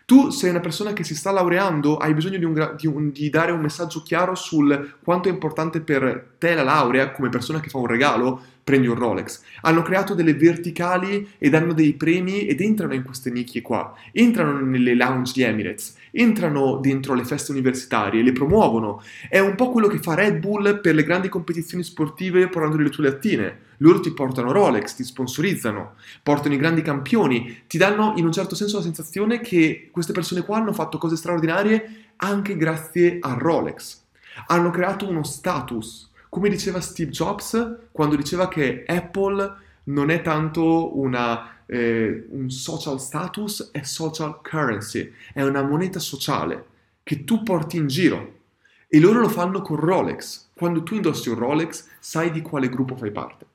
Tu 0.07 0.31
sei 0.31 0.51
una 0.51 0.61
persona 0.61 0.93
che 0.93 1.05
si 1.05 1.15
sta 1.15 1.31
laureando, 1.31 1.97
hai 1.97 2.15
bisogno 2.15 2.39
di, 2.39 2.45
un, 2.45 2.75
di, 2.77 2.87
un, 2.87 3.11
di, 3.13 3.31
dare 3.31 3.53
un 3.53 3.61
messaggio 3.61 4.03
chiaro 4.03 4.35
sul 4.35 4.97
quanto 5.05 5.29
è 5.29 5.31
importante 5.31 5.81
per 5.81 6.35
te 6.39 6.55
la 6.55 6.65
laurea 6.65 7.13
come 7.13 7.29
persona 7.29 7.61
che 7.61 7.69
fa 7.69 7.79
un 7.79 7.87
regalo, 7.87 8.43
prendi 8.71 8.87
un 8.87 8.95
Rolex. 8.95 9.43
Hanno 9.63 9.83
creato 9.83 10.15
delle 10.15 10.35
verticali 10.35 11.31
ed 11.39 11.55
hanno 11.55 11.73
dei 11.73 11.95
premi 11.95 12.47
ed 12.47 12.61
entrano 12.61 12.95
in 12.95 13.03
queste 13.03 13.29
nicchie 13.29 13.63
qua. 13.63 13.93
Entrano 14.13 14.61
nelle 14.61 14.95
lounge 14.95 15.33
di 15.35 15.43
Emirates, 15.43 15.97
entrano 16.13 16.77
dentro 16.77 17.15
le 17.15 17.25
feste 17.25 17.51
universitarie, 17.51 18.23
le 18.23 18.31
promuovono. 18.31 19.03
È 19.29 19.41
un 19.41 19.57
po' 19.57 19.71
quello 19.71 19.89
che 19.89 19.99
fa 19.99 20.15
Red 20.15 20.39
Bull 20.39 20.81
per 20.81 20.95
le 20.95 21.03
grandi 21.03 21.29
competizioni 21.29 21.83
sportive 21.83 22.47
portando 22.47 22.77
le 22.77 22.91
tue 22.91 23.03
lattine. 23.03 23.59
Loro 23.79 23.99
ti 23.99 24.13
portano 24.13 24.53
Rolex, 24.53 24.95
ti 24.95 25.03
sponsorizzano, 25.03 25.95
portano 26.23 26.55
i 26.55 26.59
grandi 26.59 26.83
campioni, 26.83 27.63
ti 27.67 27.77
danno 27.77 28.13
in 28.17 28.25
un 28.25 28.33
certo 28.33 28.55
senso 28.55 28.77
la 28.77 28.85
sensazione 28.85 29.41
che 29.41 29.89
queste 29.91 30.13
persone 30.13 30.43
qua 30.43 30.59
hanno 30.59 30.73
fatto 30.73 30.97
cose 30.97 31.17
straordinarie 31.17 32.13
anche 32.17 32.57
grazie 32.57 33.19
a 33.21 33.35
Rolex. 33.37 33.99
Hanno 34.47 34.71
creato 34.71 35.09
uno 35.09 35.25
status, 35.25 36.10
come 36.31 36.49
diceva 36.49 36.81
Steve 36.81 37.11
Jobs 37.11 37.77
quando 37.93 38.17
diceva 38.17 38.49
che 38.49 38.85
Apple 38.87 39.57
non 39.85 40.11
è 40.11 40.23
tanto 40.23 40.97
una, 40.99 41.65
eh, 41.67 42.27
un 42.31 42.49
social 42.51 43.01
status, 43.01 43.71
è 43.73 43.83
social 43.83 44.41
currency, 44.41 45.13
è 45.35 45.43
una 45.43 45.63
moneta 45.63 45.99
sociale 45.99 46.65
che 47.03 47.25
tu 47.25 47.43
porti 47.43 47.77
in 47.77 47.89
giro. 47.89 48.39
E 48.87 48.99
loro 49.01 49.21
lo 49.21 49.29
fanno 49.29 49.61
con 49.61 49.77
Rolex. 49.77 50.51
Quando 50.55 50.83
tu 50.83 50.95
indossi 50.95 51.29
un 51.29 51.37
Rolex, 51.37 51.89
sai 51.99 52.31
di 52.31 52.43
quale 52.43 52.69
gruppo 52.69 52.97
fai 52.97 53.11
parte. 53.11 53.47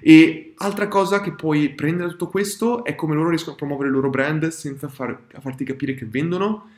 E 0.00 0.52
altra 0.56 0.88
cosa 0.88 1.20
che 1.20 1.32
puoi 1.32 1.70
prendere 1.70 2.06
da 2.06 2.10
tutto 2.12 2.28
questo 2.28 2.84
è 2.84 2.94
come 2.94 3.14
loro 3.14 3.30
riescono 3.30 3.54
a 3.54 3.58
promuovere 3.58 3.88
il 3.88 3.94
loro 3.94 4.10
brand 4.10 4.48
senza 4.48 4.88
far, 4.88 5.22
farti 5.40 5.64
capire 5.64 5.94
che 5.94 6.04
vendono 6.04 6.70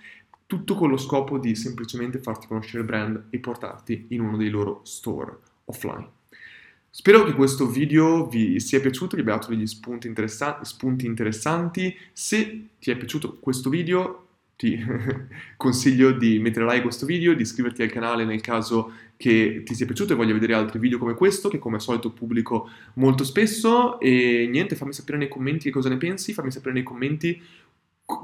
tutto 0.53 0.75
con 0.75 0.91
lo 0.91 0.99
scopo 0.99 1.39
di 1.39 1.55
semplicemente 1.55 2.19
farti 2.19 2.47
conoscere 2.47 2.81
il 2.81 2.85
brand 2.85 3.25
e 3.31 3.39
portarti 3.39 4.09
in 4.09 4.21
uno 4.21 4.37
dei 4.37 4.51
loro 4.51 4.83
store 4.85 5.39
offline. 5.65 6.07
Spero 6.91 7.25
che 7.25 7.33
questo 7.33 7.67
video 7.67 8.27
vi 8.27 8.61
sia 8.61 8.79
piaciuto, 8.79 9.17
vi 9.17 9.23
abbia 9.23 9.37
dato 9.37 9.49
degli 9.49 9.67
spunti, 9.67 10.09
interessa- 10.09 10.63
spunti 10.63 11.07
interessanti. 11.07 11.97
Se 12.13 12.69
ti 12.79 12.91
è 12.91 12.97
piaciuto 12.99 13.39
questo 13.41 13.71
video, 13.71 14.27
ti 14.57 14.79
consiglio 15.57 16.13
di 16.13 16.39
mettere 16.39 16.67
like 16.67 16.81
a 16.81 16.83
questo 16.83 17.07
video, 17.07 17.33
di 17.33 17.41
iscriverti 17.41 17.81
al 17.81 17.91
canale 17.91 18.27
nel 18.27 18.43
caso 18.43 18.93
che 19.17 19.63
ti 19.65 19.75
sia 19.75 19.87
piaciuto 19.87 20.13
e 20.13 20.17
voglia 20.17 20.35
vedere 20.35 20.53
altri 20.53 20.79
video 20.79 20.99
come 20.99 21.15
questo, 21.15 21.49
che 21.49 21.59
come 21.59 21.77
al 21.77 21.81
solito 21.81 22.11
pubblico 22.11 22.69
molto 22.95 23.25
spesso. 23.25 23.99
E 23.99 24.47
niente, 24.51 24.77
fammi 24.77 24.93
sapere 24.93 25.17
nei 25.17 25.29
commenti 25.29 25.65
che 25.65 25.71
cosa 25.71 25.89
ne 25.89 25.97
pensi, 25.97 26.35
fammi 26.35 26.51
sapere 26.51 26.75
nei 26.75 26.83
commenti 26.83 27.41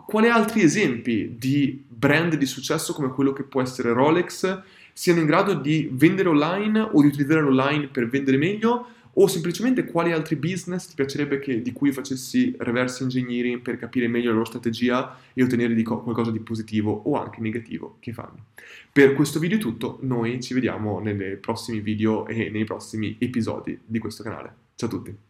quali 0.06 0.28
altri 0.28 0.62
esempi 0.62 1.36
di 1.38 1.84
brand 1.88 2.34
di 2.36 2.46
successo 2.46 2.92
come 2.92 3.10
quello 3.10 3.32
che 3.32 3.42
può 3.42 3.60
essere 3.60 3.92
Rolex 3.92 4.62
siano 4.92 5.20
in 5.20 5.26
grado 5.26 5.54
di 5.54 5.88
vendere 5.92 6.28
online 6.28 6.80
o 6.80 7.00
di 7.00 7.06
utilizzare 7.06 7.40
l'online 7.40 7.88
per 7.88 8.08
vendere 8.08 8.36
meglio 8.36 8.88
o 9.20 9.26
semplicemente 9.26 9.84
quali 9.84 10.12
altri 10.12 10.36
business 10.36 10.86
ti 10.86 10.94
piacerebbe 10.94 11.40
che, 11.40 11.60
di 11.60 11.72
cui 11.72 11.90
facessi 11.90 12.54
reverse 12.58 13.02
engineering 13.02 13.60
per 13.60 13.76
capire 13.76 14.06
meglio 14.06 14.28
la 14.28 14.34
loro 14.34 14.44
strategia 14.44 15.16
e 15.34 15.42
ottenere 15.42 15.74
di 15.74 15.82
co- 15.82 16.00
qualcosa 16.02 16.30
di 16.30 16.38
positivo 16.38 16.92
o 17.04 17.20
anche 17.20 17.40
negativo 17.40 17.96
che 17.98 18.12
fanno. 18.12 18.46
Per 18.92 19.14
questo 19.14 19.40
video 19.40 19.58
è 19.58 19.60
tutto, 19.60 19.98
noi 20.02 20.40
ci 20.40 20.54
vediamo 20.54 21.00
nei 21.00 21.36
prossimi 21.36 21.80
video 21.80 22.26
e 22.26 22.48
nei 22.50 22.64
prossimi 22.64 23.16
episodi 23.18 23.78
di 23.84 23.98
questo 23.98 24.22
canale. 24.22 24.54
Ciao 24.76 24.88
a 24.88 24.92
tutti! 24.92 25.27